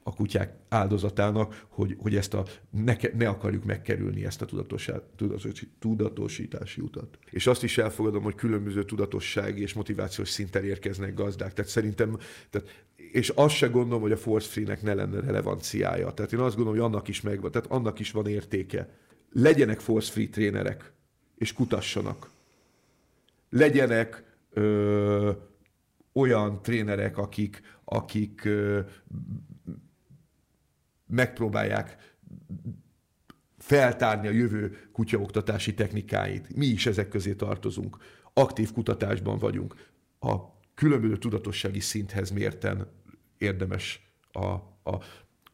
[0.09, 4.47] a kutyák áldozatának, hogy, hogy ezt a, ne, ne akarjuk megkerülni ezt a
[5.79, 7.19] tudatosítási utat.
[7.31, 11.53] És azt is elfogadom, hogy különböző tudatossági és motivációs szinten érkeznek gazdák.
[11.53, 12.19] Tehát szerintem,
[12.51, 16.11] tehát, és azt se gondolom, hogy a force free-nek ne lenne relevanciája.
[16.11, 18.89] Tehát én azt gondolom, hogy annak is megvan, tehát annak is van értéke
[19.33, 20.93] legyenek force free trénerek,
[21.37, 22.31] és kutassanak.
[23.51, 25.31] Legyenek ö,
[26.13, 28.81] olyan trénerek, akik, akik ö,
[31.09, 32.17] megpróbálják
[33.59, 36.57] feltárni a jövő kutyaoktatási technikáit.
[36.57, 37.97] Mi is ezek közé tartozunk.
[38.33, 39.75] Aktív kutatásban vagyunk.
[40.21, 40.37] A
[40.75, 42.87] különböző tudatossági szinthez mérten
[43.39, 44.47] érdemes a,
[44.91, 45.03] a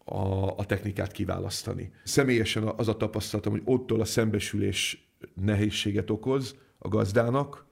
[0.05, 1.93] a, a technikát kiválasztani.
[2.03, 7.67] Személyesen az a tapasztalatom, hogy ottól a szembesülés nehézséget okoz a gazdának,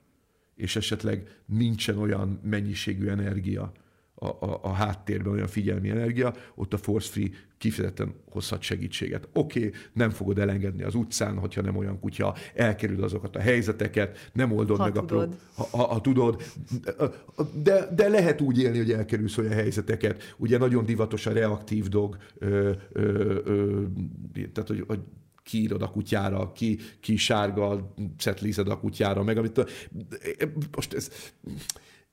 [0.54, 3.72] és esetleg nincsen olyan mennyiségű energia,
[4.22, 9.28] a, a, a háttérben olyan figyelmi energia, ott a Force Free kifejezetten hozhat segítséget.
[9.32, 14.30] Oké, okay, nem fogod elengedni az utcán, hogyha nem olyan kutya, elkerül azokat a helyzeteket,
[14.32, 15.06] nem oldod ha meg tudod.
[15.10, 15.34] a pro...
[15.54, 16.42] Ha, ha, ha tudod,
[17.62, 20.34] de, de lehet úgy élni, hogy elkerülsz olyan helyzeteket.
[20.36, 23.82] Ugye nagyon divatos a reaktív dog, ö, ö, ö,
[24.52, 25.00] tehát hogy, hogy
[25.42, 29.64] kiírod a kutyára, ki, ki sárga, szetlízed a kutyára, meg amit...
[30.70, 31.10] Most ez...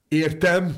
[0.08, 0.76] Értem,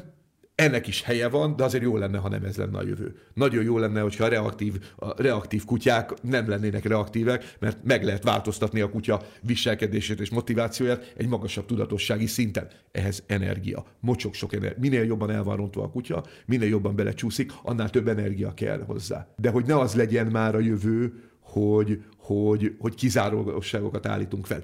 [0.62, 3.16] ennek is helye van, de azért jó lenne, ha nem ez lenne a jövő.
[3.34, 8.24] Nagyon jó lenne, hogyha a reaktív, a reaktív kutyák nem lennének reaktívek, mert meg lehet
[8.24, 12.68] változtatni a kutya viselkedését és motivációját egy magasabb tudatossági szinten.
[12.92, 14.80] Ehhez energia, mocsok sok energia.
[14.80, 19.28] Minél jobban el van rontva a kutya, minél jobban belecsúszik, annál több energia kell hozzá.
[19.36, 24.62] De hogy ne az legyen már a jövő, hogy, hogy, hogy kizárólagosságokat állítunk fel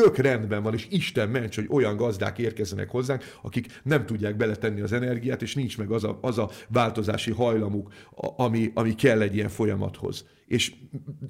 [0.00, 4.80] tök rendben van, és Isten ments, hogy olyan gazdák érkezzenek hozzánk, akik nem tudják beletenni
[4.80, 7.92] az energiát, és nincs meg az a, az a változási hajlamuk,
[8.36, 10.26] ami, ami kell egy ilyen folyamathoz.
[10.46, 10.74] És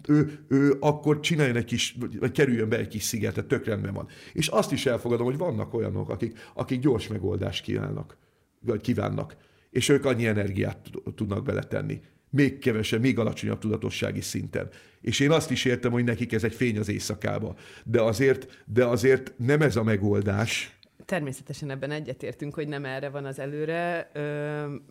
[0.09, 4.09] ő, ő akkor csináljon egy kis, vagy kerüljön be egy kis szigetet, tök rendben van.
[4.33, 8.17] És azt is elfogadom, hogy vannak olyanok, akik, akik gyors megoldást kívánnak,
[8.61, 9.37] vagy kívánnak,
[9.71, 12.01] és ők annyi energiát tudnak beletenni
[12.37, 14.69] még kevesebb, még alacsonyabb tudatossági szinten.
[15.01, 17.57] És én azt is értem, hogy nekik ez egy fény az éjszakába.
[17.85, 20.79] De azért, de azért nem ez a megoldás.
[21.05, 24.11] Természetesen ebben egyetértünk, hogy nem erre van az előre,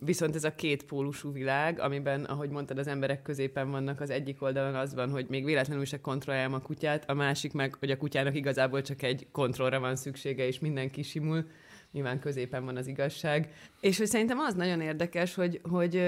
[0.00, 4.42] viszont ez a két pólusú világ, amiben, ahogy mondtad, az emberek középen vannak, az egyik
[4.42, 7.96] oldalon az van, hogy még véletlenül se kontrolljám a kutyát, a másik meg, hogy a
[7.96, 11.46] kutyának igazából csak egy kontrollra van szüksége, és mindenki simul
[11.92, 13.52] nyilván középen van az igazság.
[13.80, 16.02] És hogy szerintem az nagyon érdekes, hogy, hogy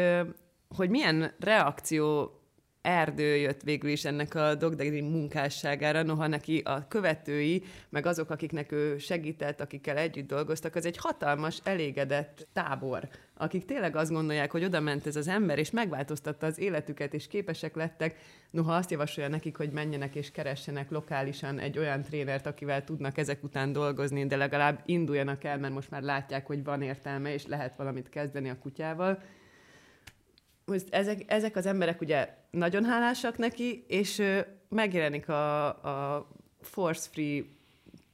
[0.77, 2.33] hogy milyen reakció
[2.83, 8.73] erdő jött végül is ennek a Dogdegri munkásságára, noha neki a követői, meg azok, akiknek
[8.73, 14.65] ő segített, akikkel együtt dolgoztak, az egy hatalmas, elégedett tábor, akik tényleg azt gondolják, hogy
[14.65, 18.17] oda ment ez az ember, és megváltoztatta az életüket, és képesek lettek,
[18.51, 23.45] noha azt javasolja nekik, hogy menjenek és keressenek lokálisan egy olyan trénert, akivel tudnak ezek
[23.45, 27.77] után dolgozni, de legalább induljanak el, mert most már látják, hogy van értelme, és lehet
[27.77, 29.23] valamit kezdeni a kutyával
[30.69, 34.23] most ezek, ezek az emberek ugye nagyon hálásak neki, és
[34.69, 36.29] megjelenik a, a
[36.61, 37.43] Force Free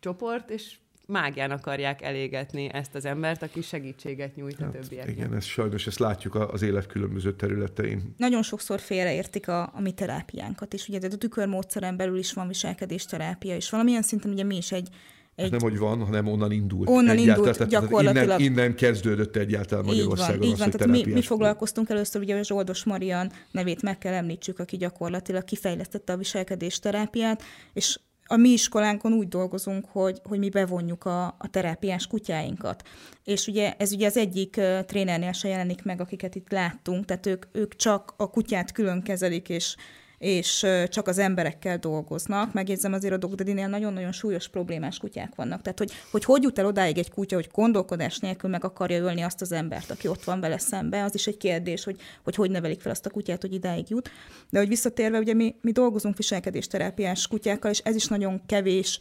[0.01, 0.77] csoport, és
[1.07, 5.17] mágián akarják elégetni ezt az embert, aki segítséget nyújt hát, a többieknek.
[5.17, 8.15] Igen, ez sajnos ezt látjuk az élet különböző területein.
[8.17, 10.89] Nagyon sokszor félreértik a, a mi terápiánkat is.
[10.89, 14.89] Ugye, de a tükörmódszeren belül is van viselkedésterápia, és valamilyen szinten ugye mi is egy,
[15.35, 15.51] egy...
[15.51, 16.89] Nem, hogy van, hanem onnan indult.
[16.89, 18.41] Onnan indult tehát, gyakorlatilag.
[18.41, 20.71] Innen, innen kezdődött egyáltalán Magyarországon így van, az, így van.
[20.71, 25.45] Tehát mi, mi foglalkoztunk először, ugye a Zsoldos Marian nevét meg kell említsük, aki gyakorlatilag
[25.45, 31.49] kifejlesztette a viselkedésterápiát, és a mi iskolánkon úgy dolgozunk, hogy, hogy mi bevonjuk a, a
[31.51, 32.83] terápiás kutyáinkat.
[33.25, 37.27] És ugye ez ugye az egyik uh, trénernél se jelenik meg, akiket itt láttunk, tehát
[37.27, 39.77] ők, ők csak a kutyát külön kezelik, és
[40.25, 42.53] és csak az emberekkel dolgoznak.
[42.53, 45.63] Megjegyzem azért a Dogdadinél nagyon-nagyon súlyos problémás kutyák vannak.
[45.63, 49.23] Tehát, hogy, hogy hogy jut el odáig egy kutya, hogy gondolkodás nélkül meg akarja ölni
[49.23, 52.51] azt az embert, aki ott van vele szembe, az is egy kérdés, hogy hogy, hogy
[52.51, 54.11] nevelik fel azt a kutyát, hogy idáig jut.
[54.51, 59.01] De hogy visszatérve, ugye mi, mi dolgozunk viselkedésterápiás kutyákkal, és ez is nagyon kevés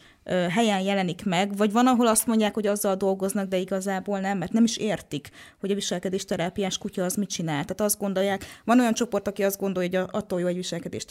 [0.50, 4.52] helyen jelenik meg, vagy van, ahol azt mondják, hogy azzal dolgoznak, de igazából nem, mert
[4.52, 5.28] nem is értik,
[5.60, 7.64] hogy a viselkedésterápiás kutya az mit csinál.
[7.64, 10.56] Tehát azt gondolják, van olyan csoport, aki azt gondolja, hogy attól jó egy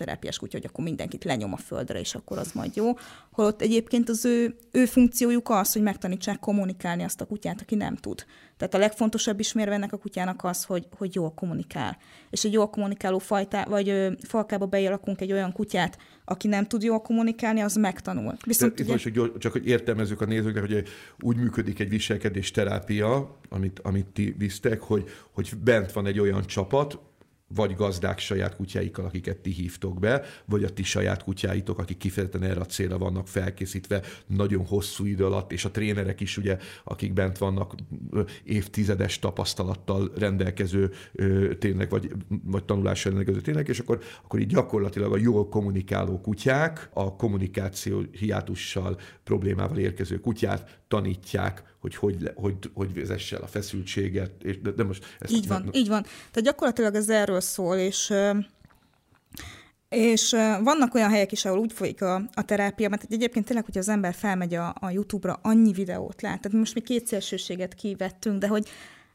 [0.04, 2.94] viselkedésterápiás kutya, hogy akkor mindenkit lenyom a földre, és akkor az majd jó.
[3.32, 7.96] Holott egyébként az ő, ő funkciójuk az, hogy megtanítsák kommunikálni azt a kutyát, aki nem
[7.96, 8.26] tud.
[8.58, 11.98] Tehát a legfontosabb ismérve ennek a kutyának az, hogy, hogy jól kommunikál.
[12.30, 16.84] És egy jól kommunikáló fajta, vagy ö, falkába bejelakunk egy olyan kutyát, aki nem tud
[16.84, 18.38] jól kommunikálni, az megtanul.
[18.46, 18.92] Viszont ugye...
[18.92, 20.84] most, hogy csak hogy értelmezzük a nézőknek, hogy
[21.20, 26.46] úgy működik egy viselkedés terápia, amit, amit ti visztek, hogy, hogy bent van egy olyan
[26.46, 27.00] csapat,
[27.56, 32.44] vagy gazdák saját kutyáikkal, akiket ti hívtok be, vagy a ti saját kutyáitok, akik kifejezetten
[32.44, 37.14] erre a célra vannak felkészítve nagyon hosszú idő alatt, és a trénerek is ugye, akik
[37.14, 37.76] bent vannak
[38.44, 40.92] évtizedes tapasztalattal rendelkező
[41.60, 42.12] tényleg, vagy,
[42.44, 48.04] vagy tanulással rendelkező tényleg, és akkor, akkor így gyakorlatilag a jól kommunikáló kutyák, a kommunikáció
[48.12, 54.44] hiátussal, problémával érkező kutyát tanítják, hogy hogy, hogy, hogy vezesse el a feszültséget.
[54.44, 56.02] És, de, de most ezt így van, nem, így van.
[56.04, 58.14] Tehát gyakorlatilag ez erről szól, és
[59.90, 60.30] és
[60.64, 63.90] vannak olyan helyek is, ahol úgy folyik a, a terápia, mert egyébként tényleg, hogy az
[63.90, 66.42] ember felmegy a, a YouTube-ra, annyi videót lát.
[66.42, 68.68] Tehát most mi kétszersőséget kivettünk, de hogy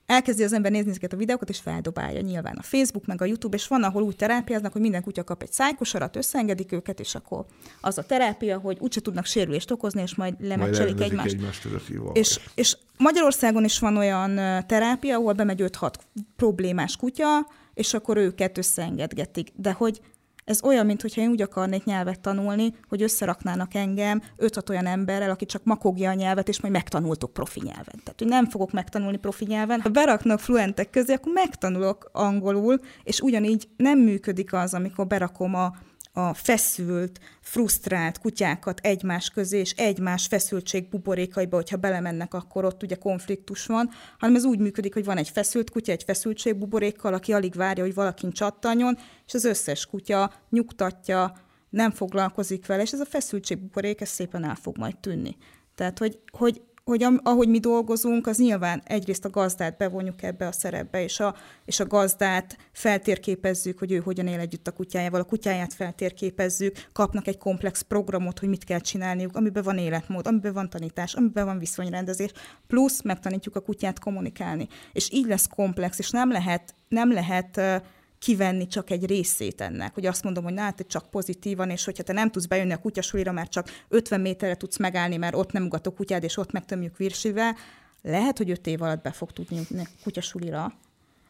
[0.08, 3.56] elkezdi az ember nézni ezeket a videókat, és feldobálja nyilván a Facebook, meg a YouTube,
[3.56, 7.44] és van, ahol úgy terápiáznak, hogy minden kutya kap egy szájkosarat, összeengedik őket, és akkor
[7.80, 11.34] az a terápia, hogy úgyse tudnak sérülést okozni, és majd lemecselik egymást.
[11.34, 11.66] egymást
[12.12, 15.92] és, és Magyarországon is van olyan terápia, ahol bemegy 5-6
[16.36, 19.48] problémás kutya, és akkor őket összeengedgetik.
[19.56, 20.00] De hogy
[20.48, 25.46] ez olyan, mintha én úgy akarnék nyelvet tanulni, hogy összeraknának engem öt olyan emberrel, aki
[25.46, 28.00] csak makogja a nyelvet, és majd megtanultok profi nyelven.
[28.04, 29.80] Tehát, hogy nem fogok megtanulni profi nyelven.
[29.80, 35.72] Ha beraknak fluentek közé, akkor megtanulok angolul, és ugyanígy nem működik az, amikor berakom a
[36.18, 42.94] a feszült, frusztrált kutyákat egymás közé, és egymás feszültség buborékaiba, hogyha belemennek, akkor ott ugye
[42.94, 47.32] konfliktus van, hanem ez úgy működik, hogy van egy feszült kutya, egy feszültség buborékkal, aki
[47.32, 51.32] alig várja, hogy valakin csattanjon, és az összes kutya nyugtatja,
[51.70, 55.36] nem foglalkozik vele, és ez a feszültség buborék, ez szépen el fog majd tűnni.
[55.74, 60.52] Tehát, hogy, hogy hogy ahogy mi dolgozunk, az nyilván egyrészt a gazdát bevonjuk ebbe a
[60.52, 61.34] szerepbe, és a,
[61.64, 67.26] és a gazdát feltérképezzük, hogy ő hogyan él együtt a kutyájával, a kutyáját feltérképezzük, kapnak
[67.26, 71.58] egy komplex programot, hogy mit kell csinálniuk, amiben van életmód, amiben van tanítás, amiben van
[71.58, 72.30] viszonyrendezés,
[72.66, 74.68] plusz megtanítjuk a kutyát kommunikálni.
[74.92, 77.76] És így lesz komplex, és nem lehet, nem lehet uh,
[78.18, 82.02] kivenni csak egy részét ennek, hogy azt mondom, hogy na, hát csak pozitívan, és hogyha
[82.02, 85.64] te nem tudsz bejönni a kutyasulira, mert csak 50 méterre tudsz megállni, mert ott nem
[85.64, 87.56] ugat a kutyád, és ott megtömjük virsivel,
[88.02, 90.72] lehet, hogy 5 év alatt be fog tudni a kutyasulira,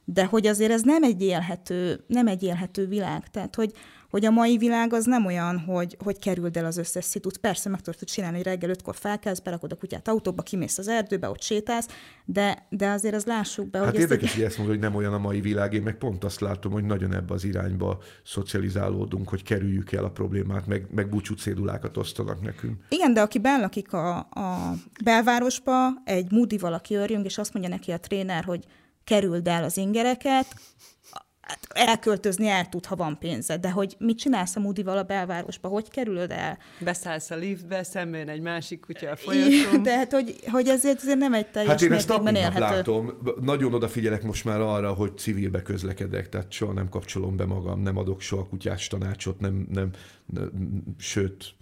[0.04, 3.30] de hogy azért ez nem egy élhető, nem egy élhető világ.
[3.30, 3.72] Tehát, hogy,
[4.10, 7.38] hogy a mai világ az nem olyan, hogy, hogy kerüld el az összes szitut.
[7.38, 11.28] Persze meg tudod csinálni, hogy reggel ötkor felkelsz, berakod a kutyát autóba, kimész az erdőbe,
[11.28, 11.88] ott sétálsz,
[12.24, 14.00] de, de azért az lássuk be, hát hogy...
[14.00, 16.40] Hát érdekes, hogy ezt mondod, hogy nem olyan a mai világ, én meg pont azt
[16.40, 21.34] látom, hogy nagyon ebbe az irányba szocializálódunk, hogy kerüljük el a problémát, meg, meg búcsú
[21.34, 22.84] cédulákat osztanak nekünk.
[22.88, 27.90] Igen, de aki lakik a, a belvárosba, egy moody valaki örjünk, és azt mondja neki
[27.90, 28.64] a tréner, hogy
[29.04, 30.46] kerüld el az ingereket,
[31.48, 35.68] hát elköltözni el tud, ha van pénzed, de hogy mit csinálsz a Moody-val a belvárosba,
[35.68, 36.58] hogy kerülöd el?
[36.80, 39.82] Beszállsz a liftbe, szemben egy másik kutya a folyosón.
[39.82, 42.60] De hát, hogy, hogy ezért, ezért nem egy teljes Hát én ezt nap, élhető.
[42.60, 43.12] látom.
[43.40, 47.96] Nagyon odafigyelek most már arra, hogy civilbe közlekedek, tehát soha nem kapcsolom be magam, nem
[47.96, 49.90] adok soha kutyás tanácsot, nem, nem,
[50.26, 50.50] nem
[50.98, 51.54] sőt,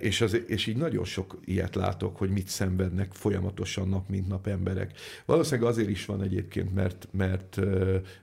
[0.00, 4.46] és, az, és így nagyon sok ilyet látok, hogy mit szenvednek folyamatosan nap mint nap
[4.46, 4.92] emberek.
[5.24, 7.60] Valószínűleg azért is van egyébként, mert, mert,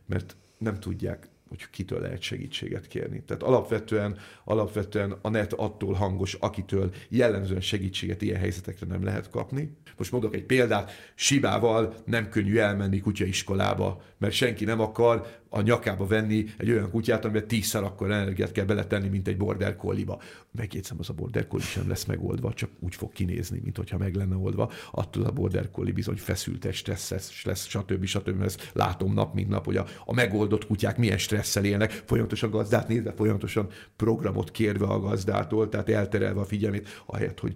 [0.06, 1.28] mert nem tudják
[1.58, 3.24] hogy kitől lehet segítséget kérni.
[3.24, 9.78] Tehát alapvetően, alapvetően a net attól hangos, akitől jellemzően segítséget ilyen helyzetekre nem lehet kapni.
[9.98, 16.06] Most mondok egy példát, Sibával nem könnyű elmenni kutyaiskolába, mert senki nem akar a nyakába
[16.06, 20.20] venni egy olyan kutyát, amiben tízszer akkor energiát kell beletenni, mint egy border collie-ba.
[20.52, 24.16] Megjegyzem, az a border collie sem lesz megoldva, csak úgy fog kinézni, mint hogyha meg
[24.16, 24.72] lenne oldva.
[24.92, 28.06] Attól a border collie bizony feszültes, stresszes lesz, stb.
[28.06, 28.42] stb.
[28.42, 32.88] Ezt látom nap, mint nap, hogy a, a megoldott kutyák milyen stresszel élnek, folyamatosan gazdát
[32.88, 37.54] nézve, folyamatosan programot kérve a gazdától, tehát elterelve a figyelmét, ahelyett, hogy,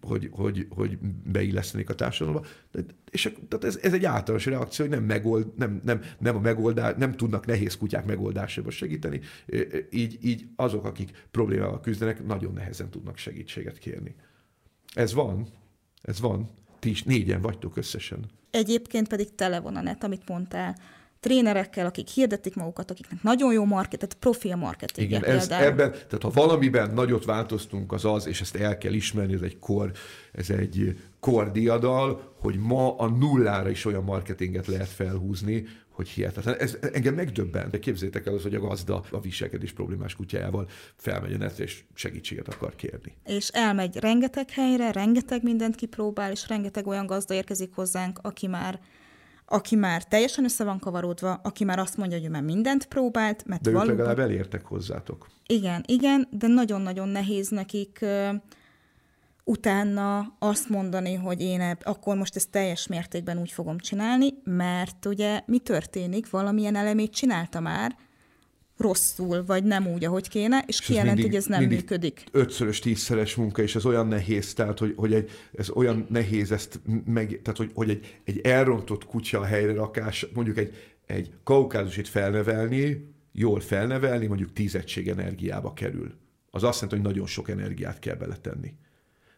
[0.00, 2.46] hogy, hogy, hogy beillesztenék a társadalomba.
[3.16, 6.94] És tehát ez, ez egy általános reakció, hogy nem, megold, nem, nem, nem a megoldás,
[6.96, 9.20] nem tudnak nehéz kutyák megoldásába segíteni,
[9.90, 14.14] így, így azok, akik problémával küzdenek, nagyon nehezen tudnak segítséget kérni.
[14.94, 15.46] Ez van,
[16.02, 16.50] ez van.
[16.78, 18.30] Ti is négyen vagytok összesen.
[18.50, 20.76] Egyébként pedig tele van a net, amit mondtál
[21.20, 25.10] trénerekkel, akik hirdetik magukat, akiknek nagyon jó market, tehát profi a marketing.
[25.10, 29.34] Igen, ez, ebben, tehát ha valamiben nagyot változtunk, az az, és ezt el kell ismerni,
[29.34, 29.92] ez egy kor,
[30.32, 36.54] ez egy kordiadal, hogy ma a nullára is olyan marketinget lehet felhúzni, hogy hihetetlen.
[36.58, 37.70] Ez engem megdöbben.
[37.70, 41.84] De képzétek el az, hogy a gazda a viselkedés problémás kutyájával felmegy a netre, és
[41.94, 43.16] segítséget akar kérni.
[43.24, 48.80] És elmegy rengeteg helyre, rengeteg mindent kipróbál, és rengeteg olyan gazda érkezik hozzánk, aki már
[49.48, 53.46] aki már teljesen össze van kavarodva, aki már azt mondja, hogy ő már mindent próbált,
[53.46, 53.92] mert De valóban...
[53.92, 55.26] ők legalább elértek hozzátok.
[55.46, 58.04] Igen, igen, de nagyon-nagyon nehéz nekik
[59.48, 65.06] utána azt mondani, hogy én ebb, akkor most ezt teljes mértékben úgy fogom csinálni, mert
[65.06, 66.30] ugye mi történik?
[66.30, 67.96] Valamilyen elemét csinálta már,
[68.76, 72.24] rosszul, vagy nem úgy, ahogy kéne, és, és kijelent, hogy ez nem működik.
[72.32, 76.80] Ötszörös, tízszeres munka, és ez olyan nehéz, tehát, hogy, hogy egy, ez olyan nehéz ezt
[77.04, 80.74] meg, tehát, hogy, hogy egy, egy elrontott kutya helyre rakás, mondjuk egy,
[81.06, 86.14] egy kaukázusit felnevelni, jól felnevelni, mondjuk tíz egység energiába kerül.
[86.50, 88.74] Az azt jelenti, hogy nagyon sok energiát kell beletenni.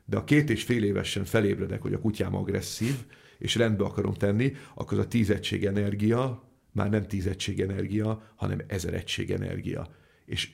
[0.08, 2.94] De a két és fél évesen felébredek, hogy a kutyám agresszív,
[3.38, 6.42] és rendbe akarom tenni, akkor az a tíz egység energia,
[6.72, 9.88] már nem tíz egység energia, hanem ezer egység energia.
[10.24, 10.50] És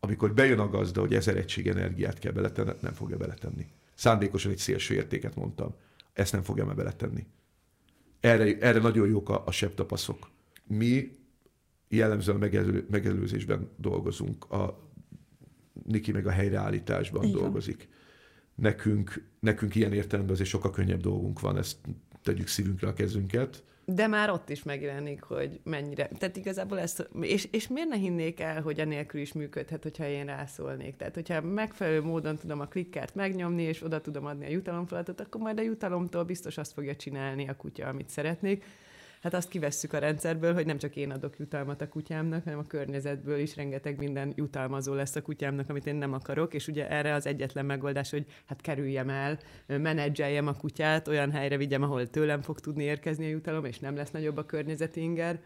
[0.00, 3.66] amikor bejön a gazda, hogy ezer egység energiát kell beletenni, nem fogja beletenni.
[3.94, 5.74] Szándékosan egy szélső értéket mondtam.
[6.12, 7.26] Ezt nem fogja meg beletenni.
[8.20, 10.30] Erre, erre nagyon jók a, a septapaszok.
[10.66, 11.10] Mi
[11.88, 14.50] jellemzően megelő, megelőzésben dolgozunk.
[14.50, 14.90] A
[15.84, 17.36] Niki meg a helyreállításban Igen.
[17.40, 17.88] dolgozik.
[18.54, 21.76] Nekünk, nekünk ilyen értelemben azért sokkal könnyebb dolgunk van, ezt
[22.22, 23.62] tegyük szívünkre a kezünket.
[23.84, 26.08] De már ott is megjelenik, hogy mennyire.
[26.18, 30.24] Tehát igazából ezt, és, és miért ne hinnék el, hogy anélkül is működhet, hogyha én
[30.24, 30.96] rászólnék.
[30.96, 35.40] Tehát, hogyha megfelelő módon tudom a klikkert megnyomni, és oda tudom adni a jutalomfalatot, akkor
[35.40, 38.64] majd a jutalomtól biztos azt fogja csinálni a kutya, amit szeretnék
[39.22, 42.66] hát azt kivesszük a rendszerből, hogy nem csak én adok jutalmat a kutyámnak, hanem a
[42.66, 47.14] környezetből is rengeteg minden jutalmazó lesz a kutyámnak, amit én nem akarok, és ugye erre
[47.14, 52.42] az egyetlen megoldás, hogy hát kerüljem el, menedzseljem a kutyát, olyan helyre vigyem, ahol tőlem
[52.42, 55.40] fog tudni érkezni a jutalom, és nem lesz nagyobb a környezeti inger.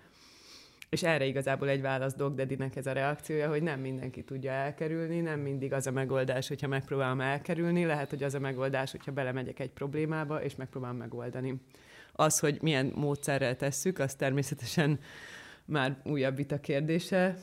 [0.88, 5.40] És erre igazából egy válasz Dogdedinek ez a reakciója, hogy nem mindenki tudja elkerülni, nem
[5.40, 9.70] mindig az a megoldás, hogyha megpróbálom elkerülni, lehet, hogy az a megoldás, hogyha belemegyek egy
[9.70, 11.60] problémába, és megpróbálom megoldani.
[12.18, 15.00] Az, hogy milyen módszerrel tesszük, az természetesen
[15.64, 17.38] már újabb vita kérdése,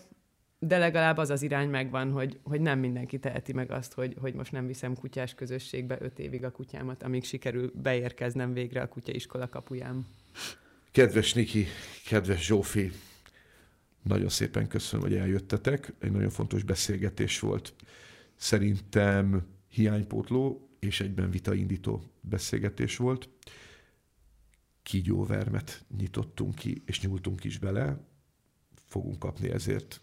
[0.59, 4.33] de legalább az az irány megvan, hogy, hogy nem mindenki teheti meg azt, hogy, hogy
[4.33, 9.49] most nem viszem kutyás közösségbe öt évig a kutyámat, amíg sikerül beérkeznem végre a kutyaiskola
[9.49, 10.07] kapujám.
[10.91, 11.65] Kedves Niki,
[12.07, 12.91] kedves Zsófi,
[14.03, 15.93] nagyon szépen köszönöm, hogy eljöttetek.
[15.99, 17.73] Egy nagyon fontos beszélgetés volt.
[18.35, 23.29] Szerintem hiánypótló és egyben vitaindító beszélgetés volt
[24.83, 27.99] kígyóvermet nyitottunk ki, és nyúltunk is bele,
[28.85, 30.01] fogunk kapni ezért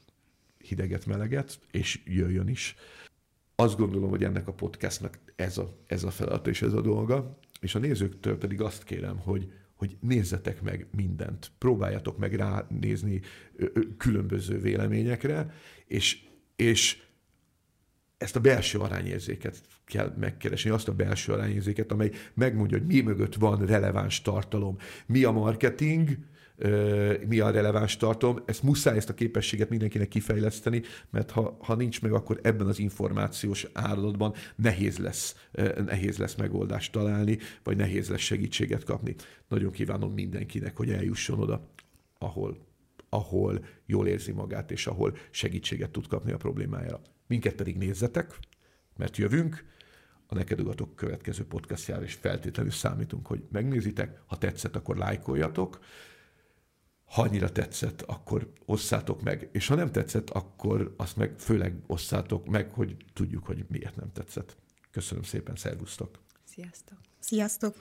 [0.59, 2.74] hideget, meleget, és jöjjön is.
[3.55, 7.39] Azt gondolom, hogy ennek a podcastnak ez a, ez a feladata és ez a dolga,
[7.61, 13.20] és a nézőktől pedig azt kérem, hogy, hogy nézzetek meg mindent, próbáljatok meg ránézni
[13.97, 15.55] különböző véleményekre,
[15.87, 16.24] és,
[16.57, 17.03] és
[18.21, 23.35] ezt a belső arányérzéket kell megkeresni, azt a belső arányérzéket, amely megmondja, hogy mi mögött
[23.35, 26.18] van releváns tartalom, mi a marketing,
[27.29, 28.43] mi a releváns tartalom.
[28.47, 32.79] Ezt muszáj ezt a képességet mindenkinek kifejleszteni, mert ha, ha nincs meg, akkor ebben az
[32.79, 35.49] információs áradatban nehéz lesz,
[35.87, 39.14] nehéz lesz megoldást találni, vagy nehéz lesz segítséget kapni.
[39.49, 41.71] Nagyon kívánom mindenkinek, hogy eljusson oda,
[42.18, 42.68] ahol
[43.12, 47.01] ahol jól érzi magát, és ahol segítséget tud kapni a problémájára.
[47.31, 48.39] Minket pedig nézzetek,
[48.97, 49.64] mert jövünk,
[50.26, 54.20] a Neked Ugatok következő podcastjára, és feltétlenül számítunk, hogy megnézitek.
[54.26, 55.78] Ha tetszett, akkor lájkoljatok.
[57.05, 62.47] ha annyira tetszett, akkor osszátok meg, és ha nem tetszett, akkor azt meg főleg osszátok
[62.47, 64.57] meg, hogy tudjuk, hogy miért nem tetszett.
[64.91, 66.18] Köszönöm szépen, szervusztok!
[66.45, 66.99] Sziasztok!
[67.18, 67.74] Sziasztok!